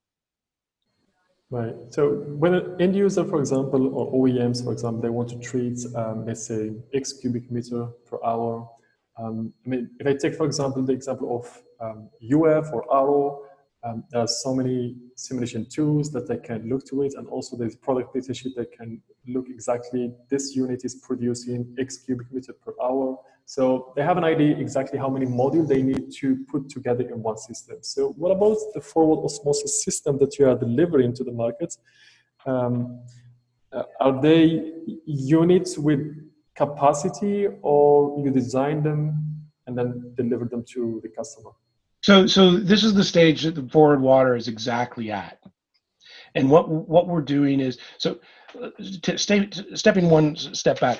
Right. 1.53 1.75
So 1.89 2.15
when 2.41 2.55
an 2.55 2.81
end 2.81 2.95
user, 2.95 3.23
for 3.23 3.39
example, 3.39 3.93
or 3.93 4.11
OEMs, 4.11 4.63
for 4.63 4.71
example, 4.71 5.03
they 5.03 5.11
want 5.11 5.29
to 5.29 5.37
treat, 5.37 5.77
um, 5.95 6.25
let's 6.25 6.47
say, 6.47 6.71
X 6.95 7.13
cubic 7.13 7.51
meter 7.51 7.89
per 8.09 8.17
hour. 8.25 8.67
Um, 9.19 9.53
I 9.63 9.69
mean, 9.69 9.91
if 9.99 10.07
I 10.07 10.15
take, 10.15 10.33
for 10.33 10.47
example, 10.47 10.81
the 10.81 10.93
example 10.93 11.29
of 11.37 11.61
um, 11.79 12.09
UF 12.23 12.73
or 12.73 12.83
RO, 12.89 13.43
um, 13.83 14.03
there 14.09 14.21
are 14.21 14.27
so 14.27 14.55
many 14.55 14.95
simulation 15.15 15.67
tools 15.69 16.11
that 16.13 16.27
they 16.27 16.37
can 16.37 16.67
look 16.67 16.87
to 16.87 17.03
it, 17.03 17.13
and 17.17 17.27
also 17.27 17.55
there's 17.55 17.75
product 17.75 18.15
data 18.15 18.33
sheet 18.33 18.55
that 18.55 18.71
can 18.71 18.99
look 19.27 19.45
exactly 19.47 20.11
this 20.31 20.55
unit 20.55 20.83
is 20.83 20.95
producing 20.95 21.75
X 21.77 21.97
cubic 21.99 22.31
meter 22.31 22.53
per 22.53 22.73
hour. 22.81 23.15
So 23.45 23.93
they 23.95 24.03
have 24.03 24.17
an 24.17 24.23
idea 24.23 24.57
exactly 24.57 24.97
how 24.97 25.09
many 25.09 25.25
modules 25.25 25.67
they 25.67 25.81
need 25.81 26.11
to 26.19 26.45
put 26.49 26.69
together 26.69 27.03
in 27.03 27.21
one 27.21 27.37
system. 27.37 27.77
So 27.81 28.09
what 28.17 28.31
about 28.31 28.57
the 28.73 28.81
forward 28.81 29.23
osmosis 29.25 29.83
system 29.83 30.17
that 30.19 30.39
you 30.39 30.47
are 30.49 30.55
delivering 30.55 31.13
to 31.15 31.23
the 31.23 31.31
market? 31.31 31.75
Um, 32.45 33.01
uh, 33.71 33.83
are 33.99 34.21
they 34.21 34.71
units 35.05 35.77
with 35.77 36.01
capacity, 36.55 37.47
or 37.61 38.19
you 38.23 38.31
design 38.31 38.83
them 38.83 39.49
and 39.65 39.77
then 39.77 40.13
deliver 40.15 40.45
them 40.45 40.63
to 40.73 40.99
the 41.01 41.09
customer? 41.09 41.51
So, 42.01 42.27
so 42.27 42.51
this 42.57 42.83
is 42.83 42.93
the 42.93 43.03
stage 43.03 43.43
that 43.43 43.55
the 43.55 43.67
forward 43.69 44.01
water 44.01 44.35
is 44.35 44.47
exactly 44.47 45.11
at, 45.11 45.39
and 46.35 46.49
what 46.49 46.69
what 46.69 47.07
we're 47.07 47.21
doing 47.21 47.59
is 47.59 47.77
so. 47.97 48.19
To 49.01 49.17
stay, 49.17 49.49
stepping 49.73 50.11
one 50.11 50.35
step 50.35 50.79
back, 50.79 50.99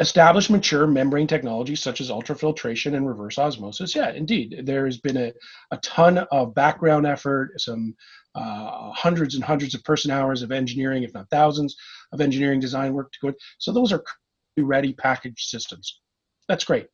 establish 0.00 0.50
mature 0.50 0.86
membrane 0.86 1.26
technologies 1.26 1.80
such 1.80 2.00
as 2.00 2.10
ultrafiltration 2.10 2.96
and 2.96 3.06
reverse 3.06 3.38
osmosis. 3.38 3.94
Yeah, 3.94 4.10
indeed, 4.10 4.62
there 4.64 4.86
has 4.86 4.98
been 4.98 5.16
a, 5.16 5.32
a 5.70 5.76
ton 5.78 6.18
of 6.18 6.54
background 6.54 7.06
effort, 7.06 7.60
some 7.60 7.94
uh, 8.34 8.90
hundreds 8.92 9.36
and 9.36 9.44
hundreds 9.44 9.74
of 9.74 9.84
person 9.84 10.10
hours 10.10 10.42
of 10.42 10.50
engineering, 10.50 11.04
if 11.04 11.14
not 11.14 11.30
thousands 11.30 11.76
of 12.12 12.20
engineering 12.20 12.60
design 12.60 12.92
work 12.92 13.12
to 13.12 13.18
go. 13.22 13.32
So 13.58 13.72
those 13.72 13.92
are 13.92 14.02
ready 14.58 14.92
packaged 14.92 15.48
systems. 15.48 16.00
That's 16.48 16.64
great. 16.64 16.88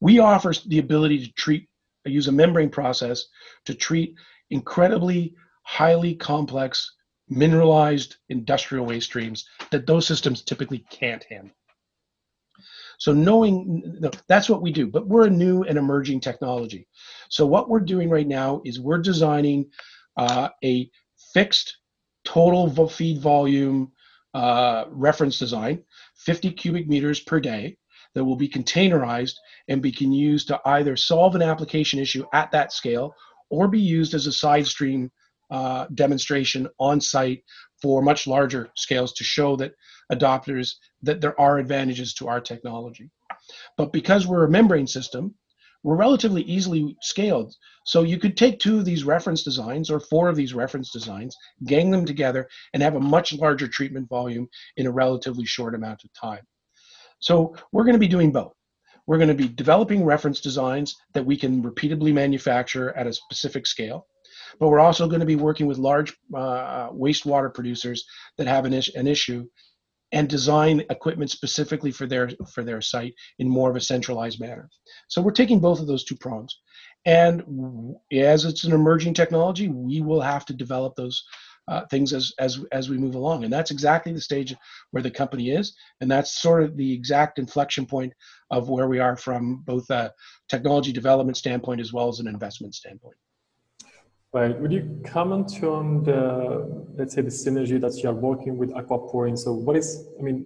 We 0.00 0.18
offer 0.18 0.52
the 0.66 0.78
ability 0.78 1.26
to 1.26 1.32
treat 1.32 1.68
use 2.06 2.28
a 2.28 2.32
membrane 2.32 2.70
process 2.70 3.24
to 3.64 3.74
treat 3.74 4.14
incredibly 4.50 5.34
highly 5.62 6.14
complex 6.14 6.94
mineralized 7.28 8.16
industrial 8.28 8.84
waste 8.84 9.06
streams 9.06 9.48
that 9.70 9.86
those 9.86 10.06
systems 10.06 10.42
typically 10.42 10.84
can't 10.90 11.24
handle. 11.24 11.54
So 12.98 13.12
knowing 13.12 14.00
that's 14.28 14.48
what 14.48 14.62
we 14.62 14.72
do, 14.72 14.86
but 14.86 15.06
we're 15.06 15.26
a 15.26 15.30
new 15.30 15.62
and 15.64 15.78
emerging 15.78 16.20
technology. 16.20 16.86
So 17.28 17.46
what 17.46 17.68
we're 17.68 17.80
doing 17.80 18.10
right 18.10 18.26
now 18.26 18.62
is 18.64 18.80
we're 18.80 18.98
designing 18.98 19.70
uh, 20.16 20.50
a 20.62 20.90
fixed 21.32 21.78
total 22.24 22.88
feed 22.88 23.20
volume 23.20 23.92
uh, 24.32 24.84
reference 24.88 25.38
design, 25.38 25.82
50 26.16 26.52
cubic 26.52 26.88
meters 26.88 27.20
per 27.20 27.40
day, 27.40 27.76
that 28.14 28.24
will 28.24 28.36
be 28.36 28.48
containerized 28.48 29.34
and 29.68 29.82
be 29.82 29.92
can 29.92 30.12
used 30.12 30.48
to 30.48 30.60
either 30.64 30.96
solve 30.96 31.34
an 31.34 31.42
application 31.42 31.98
issue 31.98 32.24
at 32.32 32.50
that 32.52 32.72
scale 32.72 33.14
or 33.50 33.68
be 33.68 33.80
used 33.80 34.14
as 34.14 34.26
a 34.26 34.32
side 34.32 34.66
stream 34.66 35.10
uh, 35.50 35.86
demonstration 35.94 36.68
on 36.78 37.00
site 37.00 37.42
for 37.84 38.00
much 38.00 38.26
larger 38.26 38.70
scales 38.74 39.12
to 39.12 39.22
show 39.22 39.56
that 39.56 39.74
adopters 40.10 40.76
that 41.02 41.20
there 41.20 41.38
are 41.38 41.58
advantages 41.58 42.14
to 42.14 42.26
our 42.26 42.40
technology. 42.40 43.10
But 43.76 43.92
because 43.92 44.26
we're 44.26 44.46
a 44.46 44.50
membrane 44.50 44.86
system, 44.86 45.34
we're 45.82 45.94
relatively 45.94 46.40
easily 46.44 46.96
scaled. 47.02 47.54
So 47.84 48.02
you 48.02 48.16
could 48.16 48.38
take 48.38 48.58
two 48.58 48.78
of 48.78 48.86
these 48.86 49.04
reference 49.04 49.42
designs 49.42 49.90
or 49.90 50.00
four 50.00 50.30
of 50.30 50.36
these 50.36 50.54
reference 50.54 50.92
designs, 50.92 51.36
gang 51.66 51.90
them 51.90 52.06
together, 52.06 52.48
and 52.72 52.82
have 52.82 52.94
a 52.96 53.00
much 53.00 53.34
larger 53.34 53.68
treatment 53.68 54.08
volume 54.08 54.48
in 54.78 54.86
a 54.86 54.90
relatively 54.90 55.44
short 55.44 55.74
amount 55.74 56.04
of 56.04 56.12
time. 56.14 56.46
So 57.18 57.54
we're 57.70 57.84
going 57.84 58.00
to 58.00 58.06
be 58.06 58.08
doing 58.08 58.32
both. 58.32 58.54
We're 59.06 59.18
going 59.18 59.28
to 59.28 59.34
be 59.34 59.48
developing 59.48 60.06
reference 60.06 60.40
designs 60.40 60.96
that 61.12 61.26
we 61.26 61.36
can 61.36 61.60
repeatedly 61.60 62.14
manufacture 62.14 62.96
at 62.96 63.06
a 63.06 63.12
specific 63.12 63.66
scale. 63.66 64.06
But 64.58 64.68
we're 64.68 64.80
also 64.80 65.08
going 65.08 65.20
to 65.20 65.26
be 65.26 65.36
working 65.36 65.66
with 65.66 65.78
large 65.78 66.16
uh, 66.34 66.90
wastewater 66.90 67.52
producers 67.52 68.04
that 68.38 68.46
have 68.46 68.64
an, 68.64 68.72
is- 68.72 68.94
an 68.94 69.06
issue 69.06 69.46
and 70.12 70.28
design 70.28 70.80
equipment 70.90 71.30
specifically 71.30 71.90
for 71.90 72.06
their 72.06 72.30
for 72.52 72.62
their 72.62 72.80
site 72.80 73.14
in 73.40 73.48
more 73.48 73.68
of 73.68 73.76
a 73.76 73.80
centralized 73.80 74.40
manner. 74.40 74.70
So 75.08 75.20
we're 75.20 75.32
taking 75.32 75.60
both 75.60 75.80
of 75.80 75.88
those 75.88 76.04
two 76.04 76.16
prongs. 76.16 76.56
And 77.04 77.42
as 78.12 78.44
it's 78.44 78.64
an 78.64 78.72
emerging 78.72 79.14
technology, 79.14 79.68
we 79.68 80.00
will 80.00 80.20
have 80.20 80.46
to 80.46 80.54
develop 80.54 80.94
those 80.94 81.22
uh, 81.66 81.84
things 81.90 82.12
as 82.12 82.32
as 82.38 82.60
as 82.72 82.88
we 82.88 82.96
move 82.96 83.14
along. 83.14 83.44
And 83.44 83.52
that's 83.52 83.70
exactly 83.72 84.12
the 84.12 84.20
stage 84.20 84.54
where 84.92 85.02
the 85.02 85.10
company 85.10 85.50
is, 85.50 85.74
and 86.00 86.10
that's 86.10 86.40
sort 86.40 86.62
of 86.62 86.76
the 86.76 86.92
exact 86.92 87.38
inflection 87.38 87.84
point 87.84 88.12
of 88.50 88.68
where 88.68 88.88
we 88.88 89.00
are 89.00 89.16
from 89.16 89.62
both 89.66 89.90
a 89.90 90.12
technology 90.48 90.92
development 90.92 91.36
standpoint 91.36 91.80
as 91.80 91.92
well 91.92 92.08
as 92.08 92.20
an 92.20 92.28
investment 92.28 92.74
standpoint. 92.74 93.16
Right. 94.34 94.58
Would 94.60 94.72
you 94.72 95.00
comment 95.06 95.62
on 95.62 96.02
the, 96.02 96.86
let's 96.98 97.14
say, 97.14 97.22
the 97.22 97.30
synergy 97.30 97.80
that 97.80 98.02
you 98.02 98.08
are 98.08 98.14
working 98.14 98.58
with 98.58 98.70
Aquaporin? 98.70 99.38
So, 99.38 99.52
what 99.52 99.76
is, 99.76 100.08
I 100.18 100.22
mean, 100.22 100.44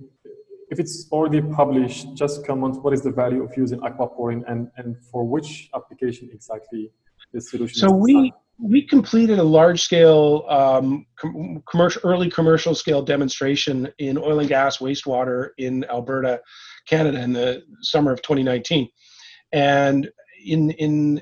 if 0.70 0.78
it's 0.78 1.08
already 1.10 1.40
published, 1.40 2.14
just 2.14 2.46
comment 2.46 2.84
what 2.84 2.92
is 2.92 3.00
the 3.00 3.10
value 3.10 3.42
of 3.42 3.56
using 3.56 3.80
Aquaporin 3.80 4.42
and, 4.46 4.68
and 4.76 4.96
for 5.10 5.24
which 5.24 5.70
application 5.74 6.28
exactly 6.32 6.90
the 7.32 7.40
solution 7.40 7.78
so 7.78 7.90
we 7.90 8.32
we 8.60 8.82
completed 8.86 9.38
a 9.38 9.42
large 9.42 9.82
scale 9.82 10.44
um, 10.48 11.06
com- 11.18 11.62
commercial 11.70 12.00
early 12.04 12.30
commercial 12.30 12.74
scale 12.74 13.02
demonstration 13.02 13.88
in 13.98 14.16
oil 14.18 14.40
and 14.40 14.48
gas 14.48 14.78
wastewater 14.78 15.50
in 15.58 15.84
alberta 15.90 16.40
canada 16.86 17.20
in 17.20 17.32
the 17.32 17.62
summer 17.82 18.12
of 18.12 18.22
2019 18.22 18.88
and 19.52 20.10
in 20.46 20.70
in 20.72 21.20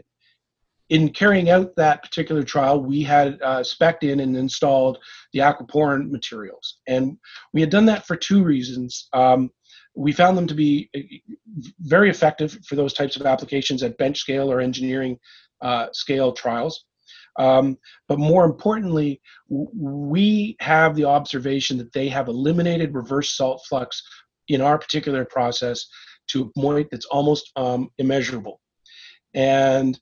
in 0.88 1.08
carrying 1.10 1.50
out 1.50 1.74
that 1.76 2.02
particular 2.02 2.42
trial, 2.42 2.80
we 2.80 3.02
had 3.02 3.40
uh, 3.42 3.62
spec'd 3.62 4.04
in 4.04 4.20
and 4.20 4.36
installed 4.36 4.98
the 5.32 5.40
aquaporin 5.40 6.10
materials. 6.10 6.78
And 6.86 7.16
we 7.52 7.60
had 7.60 7.70
done 7.70 7.86
that 7.86 8.06
for 8.06 8.16
two 8.16 8.42
reasons. 8.44 9.08
Um, 9.12 9.50
we 9.94 10.12
found 10.12 10.36
them 10.36 10.46
to 10.46 10.54
be 10.54 10.88
uh, 10.94 11.00
very 11.80 12.10
effective 12.10 12.58
for 12.66 12.76
those 12.76 12.92
types 12.92 13.16
of 13.16 13.26
applications 13.26 13.82
at 13.82 13.98
bench 13.98 14.18
scale 14.18 14.50
or 14.50 14.60
engineering 14.60 15.18
uh, 15.62 15.86
scale 15.92 16.32
trials. 16.32 16.84
Um, 17.38 17.76
but 18.08 18.18
more 18.18 18.44
importantly, 18.44 19.20
we 19.48 20.56
have 20.60 20.94
the 20.94 21.04
observation 21.04 21.76
that 21.78 21.92
they 21.92 22.08
have 22.08 22.28
eliminated 22.28 22.94
reverse 22.94 23.36
salt 23.36 23.62
flux 23.68 24.02
in 24.48 24.60
our 24.60 24.78
particular 24.78 25.24
process 25.24 25.86
to 26.28 26.42
a 26.42 26.60
point 26.60 26.88
that's 26.90 27.06
almost 27.06 27.50
um, 27.56 27.90
immeasurable. 27.98 28.60
And 29.34 29.98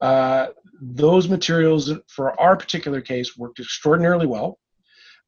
uh, 0.00 0.48
those 0.80 1.28
materials 1.28 1.92
for 2.08 2.38
our 2.40 2.56
particular 2.56 3.00
case 3.00 3.36
worked 3.36 3.60
extraordinarily 3.60 4.26
well, 4.26 4.58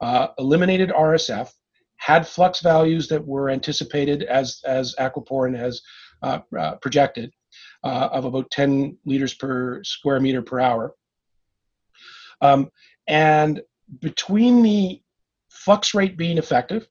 uh, 0.00 0.28
eliminated 0.38 0.90
RSF, 0.90 1.50
had 1.96 2.26
flux 2.26 2.60
values 2.60 3.08
that 3.08 3.24
were 3.24 3.48
anticipated 3.48 4.22
as, 4.24 4.60
as 4.64 4.94
Aquaporin 4.96 5.56
has 5.56 5.80
uh, 6.22 6.40
uh 6.58 6.74
projected 6.76 7.30
uh, 7.84 8.08
of 8.12 8.24
about 8.24 8.50
10 8.50 8.96
liters 9.04 9.34
per 9.34 9.82
square 9.84 10.20
meter 10.20 10.42
per 10.42 10.60
hour. 10.60 10.94
Um, 12.40 12.70
and 13.06 13.62
between 14.00 14.62
the 14.62 15.00
flux 15.48 15.94
rate 15.94 16.16
being 16.16 16.38
effective 16.38 16.88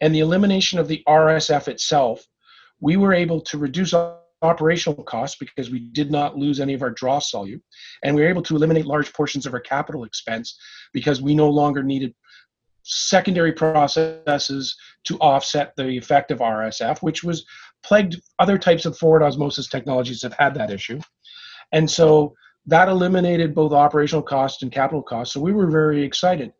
and 0.00 0.14
the 0.14 0.20
elimination 0.20 0.78
of 0.78 0.88
the 0.88 1.02
RSF 1.06 1.68
itself, 1.68 2.26
we 2.80 2.96
were 2.96 3.14
able 3.14 3.40
to 3.42 3.58
reduce 3.58 3.94
operational 4.44 5.02
costs 5.02 5.36
because 5.38 5.70
we 5.70 5.80
did 5.80 6.10
not 6.10 6.36
lose 6.36 6.60
any 6.60 6.74
of 6.74 6.82
our 6.82 6.90
draw 6.90 7.18
solute. 7.18 7.60
And 8.02 8.14
we 8.14 8.22
were 8.22 8.28
able 8.28 8.42
to 8.42 8.56
eliminate 8.56 8.86
large 8.86 9.12
portions 9.12 9.46
of 9.46 9.54
our 9.54 9.60
capital 9.60 10.04
expense 10.04 10.58
because 10.92 11.20
we 11.20 11.34
no 11.34 11.48
longer 11.48 11.82
needed 11.82 12.14
secondary 12.82 13.52
processes 13.52 14.76
to 15.04 15.18
offset 15.18 15.72
the 15.76 15.88
effect 15.88 16.30
of 16.30 16.38
RSF, 16.38 17.02
which 17.02 17.24
was 17.24 17.44
plagued 17.82 18.20
other 18.38 18.58
types 18.58 18.84
of 18.84 18.96
forward 18.96 19.22
osmosis 19.22 19.68
technologies 19.68 20.22
have 20.22 20.34
had 20.38 20.54
that 20.54 20.70
issue. 20.70 21.00
And 21.72 21.90
so 21.90 22.34
that 22.66 22.88
eliminated 22.88 23.54
both 23.54 23.72
operational 23.72 24.22
costs 24.22 24.62
and 24.62 24.70
capital 24.70 25.02
costs. 25.02 25.34
So 25.34 25.40
we 25.40 25.52
were 25.52 25.66
very 25.66 26.02
excited. 26.02 26.52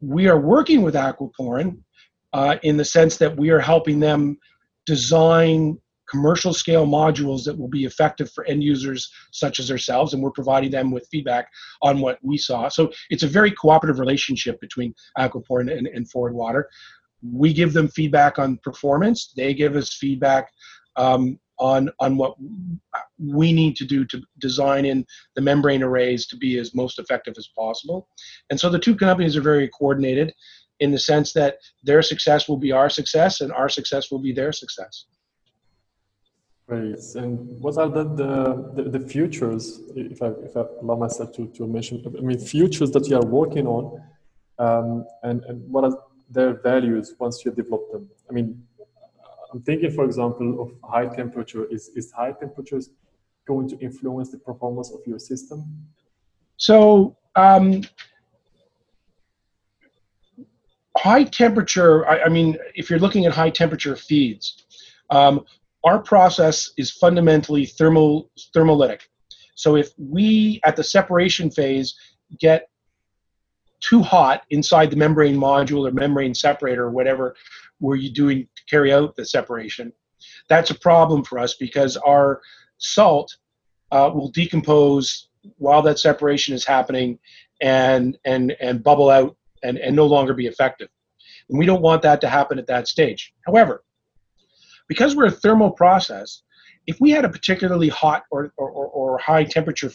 We 0.00 0.28
are 0.28 0.38
working 0.38 0.82
with 0.82 0.94
Aquaporin 0.94 1.78
uh, 2.32 2.56
in 2.62 2.76
the 2.76 2.84
sense 2.84 3.16
that 3.16 3.36
we 3.36 3.50
are 3.50 3.60
helping 3.60 4.00
them 4.00 4.38
design 4.86 5.78
commercial 6.10 6.52
scale 6.52 6.86
modules 6.86 7.44
that 7.44 7.56
will 7.56 7.68
be 7.68 7.84
effective 7.84 8.30
for 8.32 8.44
end 8.44 8.62
users 8.62 9.10
such 9.30 9.60
as 9.60 9.70
ourselves, 9.70 10.12
and 10.12 10.22
we're 10.22 10.30
providing 10.30 10.70
them 10.70 10.90
with 10.90 11.08
feedback 11.10 11.48
on 11.82 12.00
what 12.00 12.18
we 12.22 12.36
saw. 12.36 12.68
So 12.68 12.90
it's 13.10 13.22
a 13.22 13.28
very 13.28 13.50
cooperative 13.50 14.00
relationship 14.00 14.60
between 14.60 14.94
Aquaporin 15.18 15.76
and, 15.76 15.86
and 15.86 16.10
Forward 16.10 16.34
Water. 16.34 16.68
We 17.22 17.52
give 17.52 17.72
them 17.72 17.88
feedback 17.88 18.38
on 18.38 18.58
performance. 18.64 19.32
They 19.36 19.54
give 19.54 19.76
us 19.76 19.94
feedback 19.94 20.50
um, 20.96 21.38
on 21.58 21.90
on 22.00 22.16
what 22.16 22.34
we 23.18 23.52
need 23.52 23.76
to 23.76 23.84
do 23.84 24.04
to 24.06 24.22
design 24.38 24.86
in 24.86 25.06
the 25.36 25.42
membrane 25.42 25.82
arrays 25.82 26.26
to 26.26 26.36
be 26.36 26.58
as 26.58 26.74
most 26.74 26.98
effective 26.98 27.34
as 27.36 27.48
possible. 27.56 28.08
And 28.48 28.58
so 28.58 28.70
the 28.70 28.78
two 28.78 28.96
companies 28.96 29.36
are 29.36 29.42
very 29.42 29.68
coordinated 29.68 30.32
in 30.80 30.90
the 30.90 30.98
sense 30.98 31.32
that 31.34 31.58
their 31.84 32.02
success 32.02 32.48
will 32.48 32.56
be 32.56 32.72
our 32.72 32.88
success 32.88 33.42
and 33.42 33.52
our 33.52 33.68
success 33.68 34.10
will 34.10 34.18
be 34.18 34.32
their 34.32 34.52
success. 34.52 35.04
Great. 36.70 37.02
And 37.16 37.60
what 37.60 37.76
are 37.78 37.88
the, 37.88 38.04
the, 38.04 38.32
the, 38.76 38.90
the, 38.96 39.00
futures, 39.00 39.80
if 39.96 40.22
I, 40.22 40.28
if 40.48 40.56
I 40.56 40.62
allow 40.80 40.94
myself 40.94 41.32
to, 41.32 41.48
to 41.48 41.66
mention, 41.66 42.00
I 42.16 42.20
mean, 42.20 42.38
futures 42.38 42.92
that 42.92 43.08
you 43.08 43.16
are 43.16 43.26
working 43.26 43.66
on 43.66 44.00
um, 44.60 45.04
and, 45.24 45.42
and 45.46 45.68
what 45.68 45.82
are 45.82 45.98
their 46.30 46.52
values 46.62 47.12
once 47.18 47.44
you 47.44 47.50
develop 47.50 47.90
them? 47.90 48.08
I 48.28 48.32
mean, 48.32 48.62
I'm 49.52 49.62
thinking, 49.62 49.90
for 49.90 50.04
example, 50.04 50.62
of 50.62 50.88
high 50.88 51.06
temperature. 51.06 51.64
Is, 51.64 51.88
is 51.96 52.12
high 52.12 52.30
temperatures 52.38 52.90
going 53.48 53.68
to 53.70 53.78
influence 53.80 54.30
the 54.30 54.38
performance 54.38 54.92
of 54.92 55.00
your 55.08 55.18
system? 55.18 55.64
So, 56.56 57.16
um, 57.34 57.82
high 60.96 61.24
temperature, 61.24 62.08
I, 62.08 62.26
I, 62.26 62.28
mean, 62.28 62.56
if 62.76 62.90
you're 62.90 63.00
looking 63.00 63.26
at 63.26 63.32
high 63.32 63.50
temperature 63.50 63.96
feeds, 63.96 64.66
um, 65.10 65.44
our 65.84 65.98
process 65.98 66.70
is 66.76 66.90
fundamentally 66.90 67.66
thermal 67.66 68.30
thermolytic. 68.54 69.00
So 69.54 69.76
if 69.76 69.90
we 69.98 70.60
at 70.64 70.76
the 70.76 70.84
separation 70.84 71.50
phase 71.50 71.94
get 72.38 72.68
too 73.80 74.02
hot 74.02 74.42
inside 74.50 74.90
the 74.90 74.96
membrane 74.96 75.36
module 75.36 75.88
or 75.88 75.92
membrane 75.92 76.34
separator 76.34 76.84
or 76.84 76.90
whatever 76.90 77.34
were 77.80 77.96
you 77.96 78.10
doing 78.10 78.46
to 78.56 78.64
carry 78.68 78.92
out 78.92 79.16
the 79.16 79.24
separation, 79.24 79.92
that's 80.48 80.70
a 80.70 80.78
problem 80.78 81.24
for 81.24 81.38
us 81.38 81.54
because 81.54 81.96
our 81.96 82.40
salt 82.78 83.36
uh, 83.90 84.10
will 84.12 84.30
decompose 84.30 85.28
while 85.56 85.82
that 85.82 85.98
separation 85.98 86.54
is 86.54 86.64
happening 86.64 87.18
and 87.62 88.18
and 88.24 88.52
and 88.60 88.82
bubble 88.82 89.10
out 89.10 89.36
and, 89.62 89.78
and 89.78 89.96
no 89.96 90.06
longer 90.06 90.34
be 90.34 90.46
effective. 90.46 90.88
And 91.48 91.58
we 91.58 91.66
don't 91.66 91.82
want 91.82 92.02
that 92.02 92.20
to 92.20 92.28
happen 92.28 92.58
at 92.58 92.66
that 92.68 92.88
stage. 92.88 93.32
However, 93.46 93.82
because 94.90 95.14
we're 95.14 95.26
a 95.26 95.30
thermal 95.30 95.70
process, 95.70 96.42
if 96.88 97.00
we 97.00 97.12
had 97.12 97.24
a 97.24 97.28
particularly 97.28 97.88
hot 97.88 98.24
or, 98.32 98.52
or, 98.58 98.70
or 98.70 99.18
high 99.18 99.44
temperature 99.44 99.92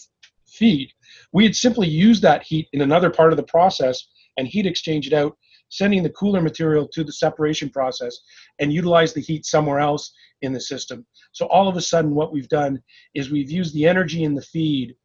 feed, 0.48 0.90
we'd 1.34 1.54
simply 1.54 1.86
use 1.86 2.22
that 2.22 2.44
heat 2.44 2.70
in 2.72 2.80
another 2.80 3.10
part 3.10 3.34
of 3.34 3.38
the 3.38 3.44
process 3.44 4.08
and 4.38 4.48
heat 4.48 4.66
exchange 4.66 5.06
it 5.06 5.12
out, 5.12 5.38
sending 5.68 6.02
the 6.02 6.12
cooler 6.12 6.42
material 6.42 6.88
to 6.88 7.04
the 7.04 7.12
separation 7.12 7.70
process 7.70 8.18
and 8.60 8.72
utilize 8.72 9.14
the 9.14 9.20
heat 9.20 9.46
somewhere 9.46 9.80
else 9.80 10.14
in 10.44 10.54
the 10.54 10.62
system. 10.62 11.06
So 11.34 11.46
all 11.48 11.68
of 11.68 11.76
a 11.76 11.82
sudden, 11.82 12.16
what 12.16 12.32
we've 12.32 12.48
done 12.48 12.82
is 13.14 13.30
we've 13.30 13.52
used 13.52 13.74
the 13.74 13.86
energy 13.86 14.24
in 14.24 14.34
the 14.34 14.42
feed 14.42 14.96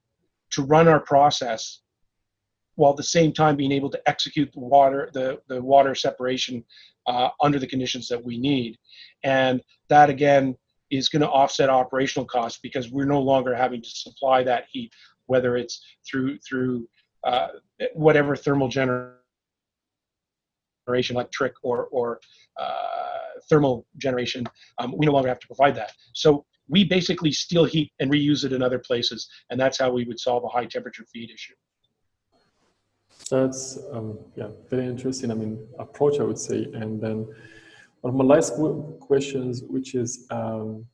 to 0.50 0.62
run 0.62 0.86
our 0.86 1.00
process 1.00 1.80
while 2.80 2.92
at 2.92 2.96
the 2.96 3.02
same 3.02 3.30
time 3.30 3.56
being 3.56 3.72
able 3.72 3.90
to 3.90 4.00
execute 4.08 4.50
the 4.54 4.58
water 4.58 5.10
the, 5.12 5.38
the 5.48 5.60
water 5.60 5.94
separation 5.94 6.64
uh, 7.06 7.28
under 7.42 7.58
the 7.58 7.66
conditions 7.66 8.08
that 8.08 8.24
we 8.24 8.38
need. 8.38 8.78
And 9.22 9.60
that 9.88 10.08
again 10.08 10.56
is 10.90 11.10
going 11.10 11.20
to 11.20 11.28
offset 11.28 11.68
operational 11.68 12.24
costs 12.24 12.58
because 12.62 12.90
we're 12.90 13.04
no 13.04 13.20
longer 13.20 13.54
having 13.54 13.82
to 13.82 13.90
supply 13.90 14.42
that 14.44 14.64
heat, 14.72 14.92
whether 15.26 15.58
it's 15.58 15.82
through 16.08 16.38
through 16.38 16.88
uh, 17.24 17.48
whatever 17.92 18.34
thermal 18.34 18.68
generation, 18.68 19.14
electric 20.88 21.52
or 21.62 21.86
or 21.88 22.18
uh, 22.58 23.42
thermal 23.50 23.86
generation. 23.98 24.46
Um, 24.78 24.94
we 24.96 25.04
no 25.04 25.12
longer 25.12 25.28
have 25.28 25.40
to 25.40 25.46
provide 25.46 25.74
that. 25.76 25.92
So 26.14 26.46
we 26.66 26.84
basically 26.84 27.32
steal 27.32 27.66
heat 27.66 27.92
and 28.00 28.10
reuse 28.10 28.44
it 28.44 28.54
in 28.54 28.62
other 28.62 28.78
places, 28.78 29.28
and 29.50 29.60
that's 29.60 29.78
how 29.78 29.90
we 29.90 30.04
would 30.04 30.18
solve 30.18 30.44
a 30.44 30.48
high 30.48 30.64
temperature 30.64 31.04
feed 31.12 31.30
issue. 31.30 31.54
That's 33.30 33.78
um, 33.92 34.18
yeah, 34.36 34.48
very 34.68 34.86
interesting. 34.86 35.30
I 35.30 35.34
mean, 35.34 35.66
approach 35.78 36.18
I 36.18 36.24
would 36.24 36.38
say. 36.38 36.64
And 36.74 37.00
then 37.00 37.26
one 38.00 38.12
of 38.12 38.14
my 38.14 38.24
last 38.24 38.54
questions, 39.00 39.62
which 39.62 39.94
is, 39.94 40.26
um, 40.30 40.86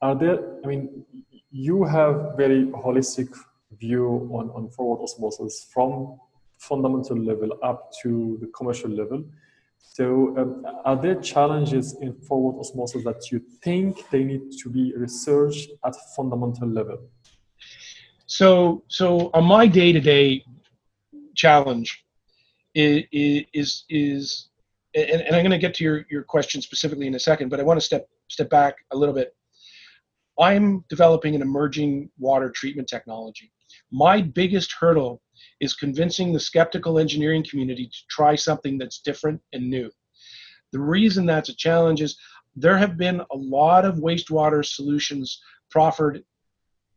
are 0.00 0.14
there? 0.14 0.38
I 0.64 0.66
mean, 0.66 1.04
you 1.50 1.84
have 1.84 2.32
very 2.36 2.64
holistic 2.66 3.28
view 3.78 4.28
on 4.32 4.50
on 4.50 4.70
forward 4.70 5.02
osmosis 5.02 5.68
from 5.72 6.18
fundamental 6.58 7.18
level 7.18 7.50
up 7.62 7.92
to 8.02 8.38
the 8.40 8.46
commercial 8.48 8.90
level. 8.90 9.24
So, 9.78 10.34
um, 10.38 10.64
are 10.84 10.96
there 10.96 11.16
challenges 11.16 11.96
in 12.00 12.14
forward 12.14 12.58
osmosis 12.58 13.04
that 13.04 13.30
you 13.30 13.40
think 13.62 14.08
they 14.10 14.24
need 14.24 14.52
to 14.62 14.70
be 14.70 14.94
researched 14.96 15.70
at 15.84 15.94
fundamental 16.16 16.68
level? 16.68 16.98
So, 18.26 18.84
so 18.88 19.30
on 19.34 19.44
my 19.44 19.66
day-to-day 19.66 20.44
challenge 21.34 22.04
is 22.74 23.04
is, 23.12 23.84
is 23.88 24.48
and, 24.94 25.22
and 25.22 25.34
I'm 25.34 25.42
going 25.42 25.50
to 25.50 25.58
get 25.58 25.74
to 25.74 25.84
your, 25.84 26.04
your 26.10 26.22
question 26.22 26.60
specifically 26.60 27.06
in 27.06 27.14
a 27.14 27.20
second, 27.20 27.48
but 27.48 27.60
I 27.60 27.62
want 27.62 27.78
to 27.78 27.84
step 27.84 28.08
step 28.28 28.50
back 28.50 28.76
a 28.92 28.96
little 28.96 29.14
bit. 29.14 29.34
I'm 30.38 30.84
developing 30.88 31.34
an 31.34 31.42
emerging 31.42 32.10
water 32.18 32.50
treatment 32.50 32.88
technology. 32.88 33.52
My 33.90 34.22
biggest 34.22 34.74
hurdle 34.78 35.20
is 35.60 35.74
convincing 35.74 36.32
the 36.32 36.40
skeptical 36.40 36.98
engineering 36.98 37.44
community 37.48 37.86
to 37.86 37.98
try 38.08 38.34
something 38.34 38.78
that's 38.78 39.00
different 39.00 39.40
and 39.52 39.68
new. 39.68 39.90
The 40.72 40.80
reason 40.80 41.26
that's 41.26 41.50
a 41.50 41.56
challenge 41.56 42.00
is 42.00 42.16
there 42.56 42.78
have 42.78 42.96
been 42.96 43.20
a 43.20 43.36
lot 43.36 43.84
of 43.84 43.96
wastewater 43.96 44.64
solutions 44.64 45.40
proffered 45.70 46.22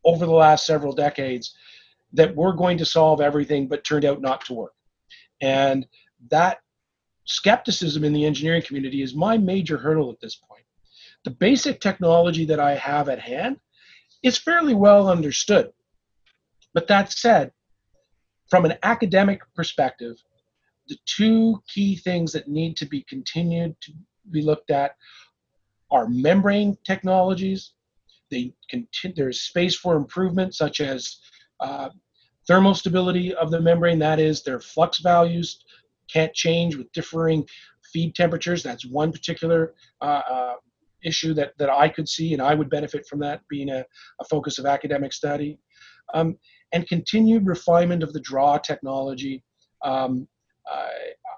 over 0.06 0.26
the 0.26 0.32
last 0.32 0.65
several 0.65 0.93
decades 0.93 1.56
that 2.13 2.36
were 2.36 2.54
going 2.54 2.78
to 2.78 2.86
solve 2.86 3.22
everything 3.22 3.68
but 3.68 3.84
turned 3.84 4.06
out 4.06 4.22
not 4.22 4.46
to 4.46 4.54
work. 4.54 4.74
And 5.41 5.86
that 6.30 6.60
skepticism 7.26 8.04
in 8.04 8.13
the 8.13 8.26
engineering 8.26 8.62
community 8.62 9.02
is 9.02 9.15
my 9.15 9.38
major 9.38 9.78
hurdle 9.78 10.12
at 10.12 10.20
this 10.22 10.36
point. 10.36 10.63
The 11.24 11.32
basic 11.32 11.82
technology 11.82 12.46
that 12.46 12.60
I 12.60 12.76
have 12.76 13.10
at 13.10 13.20
hand 13.20 13.58
is 14.24 14.38
fairly 14.38 14.76
well 14.76 15.10
understood. 15.10 15.72
But 16.74 16.88
that 16.88 17.12
said, 17.12 17.52
from 18.50 18.65
an 18.65 18.76
academic 18.84 19.41
perspective, 19.56 20.18
the 20.88 20.98
two 21.06 21.63
key 21.68 21.96
things 21.96 22.32
that 22.34 22.48
need 22.48 22.78
to 22.78 22.86
be 22.86 23.04
continued 23.10 23.76
to 23.82 23.91
be 24.30 24.41
looked 24.41 24.70
at 24.70 24.96
are 25.89 26.08
membrane 26.08 26.78
technologies. 26.84 27.74
They 28.30 28.54
continue, 28.70 29.15
there's 29.15 29.41
space 29.41 29.76
for 29.76 29.96
improvement, 29.96 30.54
such 30.54 30.82
as 30.82 31.18
uh, 31.60 31.89
thermal 32.48 32.74
stability 32.74 33.34
of 33.36 33.52
the 33.52 33.60
membrane, 33.60 34.00
that 34.00 34.20
is, 34.20 34.44
their 34.44 34.60
flux 34.60 35.00
values 35.00 35.63
can't 36.12 36.34
change 36.34 36.76
with 36.76 36.91
differing 36.91 37.46
feed 37.91 38.13
temperatures. 38.15 38.62
That's 38.62 38.86
one 38.86 39.12
particular 39.12 39.74
uh, 40.02 40.22
uh, 40.30 40.54
issue 41.04 41.34
that, 41.36 41.54
that 41.58 41.70
I 41.70 41.89
could 41.89 42.08
see, 42.08 42.34
and 42.34 42.41
I 42.41 42.54
would 42.54 42.70
benefit 42.70 43.06
from 43.08 43.20
that 43.20 43.41
being 43.50 43.70
a, 43.70 43.86
a 44.20 44.26
focus 44.26 44.60
of 44.60 44.65
academic 44.65 45.13
study. 45.13 45.58
Um, 46.13 46.38
and 46.74 46.88
continued 46.88 47.48
refinement 47.48 48.04
of 48.04 48.13
the 48.13 48.20
draw 48.20 48.58
technology, 48.58 49.44
um, 49.84 50.28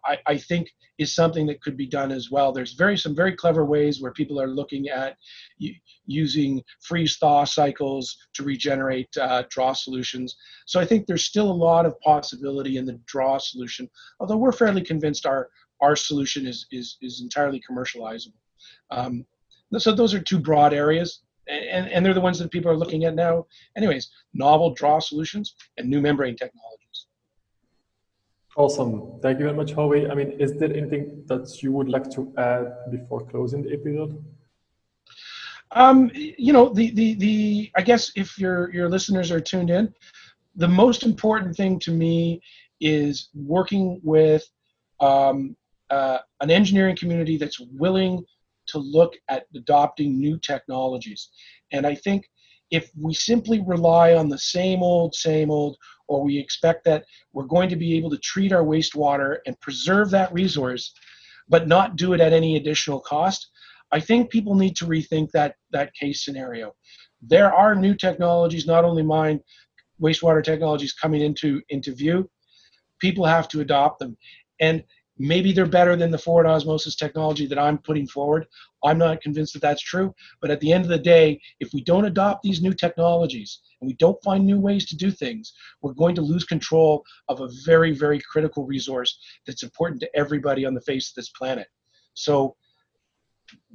I, 0.07 0.17
I, 0.25 0.37
think 0.37 0.69
is 0.97 1.13
something 1.13 1.45
that 1.47 1.61
could 1.61 1.77
be 1.77 1.85
done 1.85 2.11
as 2.11 2.31
well. 2.31 2.51
There's 2.51 2.73
very 2.73 2.97
some 2.97 3.15
very 3.15 3.35
clever 3.35 3.65
ways 3.65 4.01
where 4.01 4.11
people 4.11 4.41
are 4.41 4.47
looking 4.47 4.87
at 4.89 5.17
using 6.05 6.63
freeze 6.81 7.17
thaw 7.17 7.43
cycles 7.43 8.17
to 8.33 8.43
regenerate 8.43 9.09
uh, 9.17 9.43
draw 9.49 9.73
solutions. 9.73 10.35
So 10.65 10.79
I 10.79 10.85
think 10.85 11.05
there's 11.05 11.25
still 11.25 11.51
a 11.51 11.51
lot 11.51 11.85
of 11.85 11.99
possibility 12.01 12.77
in 12.77 12.85
the 12.85 12.99
draw 13.05 13.37
solution, 13.37 13.89
although 14.19 14.37
we're 14.37 14.51
fairly 14.51 14.81
convinced 14.81 15.25
our 15.25 15.49
our 15.81 15.95
solution 15.95 16.47
is 16.47 16.65
is 16.71 16.97
is 17.01 17.21
entirely 17.21 17.61
commercializable. 17.69 18.39
Um, 18.89 19.25
so 19.77 19.93
those 19.93 20.13
are 20.13 20.21
two 20.21 20.39
broad 20.39 20.73
areas 20.73 21.21
and, 21.49 21.87
and 21.89 22.05
they're 22.05 22.13
the 22.13 22.21
ones 22.21 22.39
that 22.39 22.51
people 22.51 22.71
are 22.71 22.77
looking 22.77 23.05
at 23.05 23.15
now. 23.15 23.45
Anyways, 23.75 24.09
novel 24.33 24.73
draw 24.73 24.99
solutions 24.99 25.55
and 25.77 25.89
new 25.89 26.01
membrane 26.01 26.35
technologies. 26.35 26.76
Awesome. 28.57 29.19
Thank 29.21 29.37
you 29.37 29.45
very 29.45 29.55
much, 29.55 29.73
Howie. 29.73 30.09
I 30.09 30.15
mean, 30.15 30.31
is 30.31 30.57
there 30.57 30.75
anything 30.75 31.23
that 31.27 31.61
you 31.61 31.71
would 31.73 31.89
like 31.89 32.09
to 32.11 32.33
add 32.39 32.73
before 32.89 33.23
closing 33.27 33.61
the 33.61 33.73
episode? 33.73 34.25
Um, 35.73 36.09
you 36.15 36.53
know, 36.53 36.73
the, 36.73 36.89
the, 36.89 37.13
the, 37.15 37.71
I 37.75 37.83
guess 37.83 38.11
if 38.15 38.39
your, 38.39 38.73
your 38.73 38.89
listeners 38.89 39.31
are 39.31 39.39
tuned 39.39 39.69
in, 39.69 39.93
the 40.55 40.67
most 40.67 41.03
important 41.03 41.55
thing 41.55 41.77
to 41.81 41.91
me 41.91 42.41
is 42.81 43.29
working 43.35 44.01
with 44.03 44.43
um, 45.01 45.55
uh, 45.91 46.17
an 46.41 46.49
engineering 46.49 46.95
community 46.95 47.37
that's 47.37 47.59
willing 47.59 48.25
to 48.69 48.79
look 48.79 49.13
at 49.29 49.45
adopting 49.55 50.19
new 50.19 50.39
technologies. 50.39 51.29
And 51.71 51.85
I 51.85 51.93
think 51.93 52.25
if 52.71 52.89
we 52.99 53.13
simply 53.13 53.63
rely 53.67 54.15
on 54.15 54.29
the 54.29 54.37
same 54.39 54.81
old, 54.81 55.13
same 55.13 55.51
old, 55.51 55.77
or 56.07 56.23
we 56.23 56.37
expect 56.37 56.83
that 56.85 57.05
we're 57.33 57.43
going 57.43 57.69
to 57.69 57.75
be 57.75 57.95
able 57.97 58.09
to 58.09 58.17
treat 58.17 58.51
our 58.51 58.63
wastewater 58.63 59.37
and 59.45 59.59
preserve 59.59 60.09
that 60.11 60.33
resource, 60.33 60.93
but 61.49 61.67
not 61.67 61.95
do 61.95 62.13
it 62.13 62.21
at 62.21 62.33
any 62.33 62.55
additional 62.55 62.99
cost, 62.99 63.49
I 63.91 63.99
think 63.99 64.29
people 64.29 64.55
need 64.55 64.75
to 64.77 64.85
rethink 64.85 65.31
that, 65.31 65.55
that 65.71 65.93
case 65.93 66.23
scenario. 66.25 66.73
There 67.21 67.53
are 67.53 67.75
new 67.75 67.95
technologies, 67.95 68.67
not 68.67 68.85
only 68.85 69.03
mine, 69.03 69.39
wastewater 70.01 70.43
technologies 70.43 70.93
coming 70.93 71.21
into, 71.21 71.61
into 71.69 71.93
view. 71.93 72.29
People 72.99 73.25
have 73.25 73.47
to 73.49 73.61
adopt 73.61 73.99
them. 73.99 74.17
And 74.59 74.83
Maybe 75.19 75.51
they're 75.51 75.65
better 75.65 75.95
than 75.95 76.12
the 76.12 76.17
forward 76.17 76.45
osmosis 76.45 76.95
technology 76.95 77.47
that 77.47 77.58
I'm 77.58 77.77
putting 77.80 78.08
forward. 78.08 78.45
I'm 78.84 78.97
not 78.97 79.21
convinced 79.21 79.53
that 79.53 79.62
that's 79.62 79.82
true. 79.82 80.13
But 80.41 80.51
at 80.51 80.60
the 80.60 80.71
end 80.71 80.84
of 80.84 80.89
the 80.89 80.97
day, 80.97 81.41
if 81.60 81.73
we 81.73 81.82
don't 81.82 82.06
adopt 82.06 82.43
these 82.43 82.62
new 82.62 82.73
technologies 82.73 83.60
and 83.82 83.88
we 83.88 83.95
don't 83.95 84.21
find 84.23 84.45
new 84.45 84.60
ways 84.60 84.86
to 84.88 84.95
do 84.95 85.10
things, 85.10 85.53
we're 85.82 85.93
going 85.93 86.15
to 86.15 86.21
lose 86.21 86.43
control 86.43 87.03
of 87.30 87.41
a 87.41 87.49
very, 87.65 87.93
very 87.93 88.19
critical 88.19 88.65
resource 88.65 89.19
that's 89.45 89.63
important 89.63 89.99
to 90.01 90.15
everybody 90.15 90.65
on 90.65 90.73
the 90.73 90.82
face 90.82 91.10
of 91.10 91.15
this 91.15 91.30
planet. 91.30 91.67
So 92.13 92.56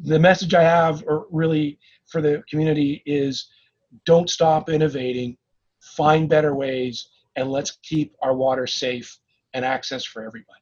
the 0.02 0.18
message 0.18 0.54
I 0.54 0.62
have 0.62 1.02
or 1.06 1.26
really 1.30 1.78
for 2.06 2.20
the 2.20 2.42
community 2.48 3.02
is 3.06 3.48
don't 4.06 4.30
stop 4.30 4.68
innovating, 4.68 5.36
find 5.96 6.28
better 6.28 6.54
ways, 6.54 7.08
and 7.36 7.50
let's 7.50 7.78
keep 7.82 8.14
our 8.22 8.34
water 8.34 8.66
safe 8.66 9.18
and 9.54 9.64
access 9.64 10.04
for 10.04 10.24
everybody. 10.24 10.61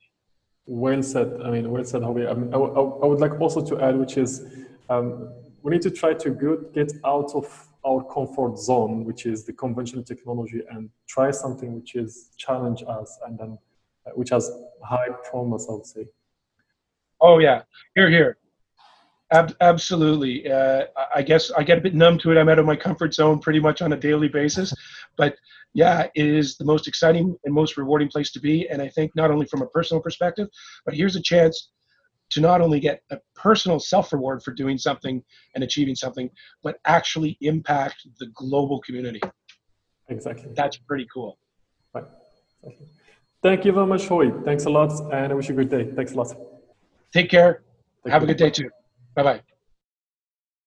Well 0.72 1.02
said. 1.02 1.40
I 1.44 1.50
mean, 1.50 1.68
well 1.68 1.84
said, 1.84 2.04
Howie. 2.04 2.28
I, 2.28 2.32
mean, 2.32 2.54
I, 2.54 2.56
I, 2.56 3.06
would 3.06 3.18
like 3.18 3.40
also 3.40 3.60
to 3.60 3.80
add, 3.82 3.98
which 3.98 4.16
is 4.16 4.46
um, 4.88 5.28
we 5.62 5.72
need 5.72 5.82
to 5.82 5.90
try 5.90 6.14
to 6.14 6.70
get 6.72 6.92
out 7.04 7.34
of 7.34 7.68
our 7.84 8.04
comfort 8.04 8.56
zone, 8.56 9.04
which 9.04 9.26
is 9.26 9.44
the 9.44 9.52
conventional 9.52 10.04
technology, 10.04 10.62
and 10.70 10.88
try 11.08 11.32
something 11.32 11.74
which 11.74 11.96
is 11.96 12.30
challenge 12.36 12.84
us 12.86 13.18
and 13.26 13.36
then 13.36 13.58
uh, 14.06 14.10
which 14.14 14.30
has 14.30 14.48
high 14.84 15.08
promise, 15.28 15.66
I 15.68 15.72
would 15.72 15.86
say. 15.86 16.06
Oh 17.20 17.40
yeah, 17.40 17.62
here, 17.96 18.08
here. 18.08 18.38
Ab- 19.32 19.56
absolutely. 19.60 20.50
Uh, 20.50 20.86
I 21.14 21.22
guess 21.22 21.50
I 21.52 21.62
get 21.62 21.78
a 21.78 21.80
bit 21.80 21.94
numb 21.94 22.18
to 22.18 22.32
it. 22.32 22.38
I'm 22.38 22.48
out 22.48 22.58
of 22.58 22.66
my 22.66 22.76
comfort 22.76 23.14
zone 23.14 23.38
pretty 23.38 23.60
much 23.60 23.80
on 23.80 23.92
a 23.92 23.96
daily 23.96 24.28
basis, 24.28 24.74
but 25.16 25.36
yeah, 25.72 26.08
it 26.16 26.26
is 26.26 26.56
the 26.56 26.64
most 26.64 26.88
exciting 26.88 27.36
and 27.44 27.54
most 27.54 27.76
rewarding 27.76 28.08
place 28.08 28.32
to 28.32 28.40
be. 28.40 28.68
And 28.68 28.82
I 28.82 28.88
think 28.88 29.12
not 29.14 29.30
only 29.30 29.46
from 29.46 29.62
a 29.62 29.66
personal 29.66 30.02
perspective, 30.02 30.48
but 30.84 30.94
here's 30.94 31.14
a 31.14 31.22
chance 31.22 31.70
to 32.30 32.40
not 32.40 32.60
only 32.60 32.80
get 32.80 33.02
a 33.10 33.18
personal 33.36 33.78
self 33.78 34.12
reward 34.12 34.42
for 34.42 34.52
doing 34.52 34.78
something 34.78 35.22
and 35.54 35.62
achieving 35.62 35.94
something, 35.94 36.30
but 36.62 36.78
actually 36.86 37.36
impact 37.40 38.06
the 38.18 38.26
global 38.34 38.80
community. 38.80 39.20
Exactly. 40.08 40.50
That's 40.56 40.76
pretty 40.76 41.06
cool. 41.12 41.38
Right. 41.94 42.04
Thank 43.42 43.64
you 43.64 43.72
very 43.72 43.86
much, 43.86 44.08
Howie. 44.08 44.32
Thanks 44.44 44.66
a 44.66 44.70
lot, 44.70 44.92
and 45.12 45.32
I 45.32 45.34
wish 45.34 45.48
you 45.48 45.54
a 45.54 45.64
good 45.64 45.70
day. 45.70 45.90
Thanks 45.94 46.12
a 46.12 46.16
lot. 46.16 46.36
Take 47.12 47.30
care. 47.30 47.62
Have 48.06 48.22
a 48.22 48.26
good 48.26 48.36
day 48.36 48.50
too. 48.50 48.70
Bye 49.16 49.22
bye. 49.24 49.59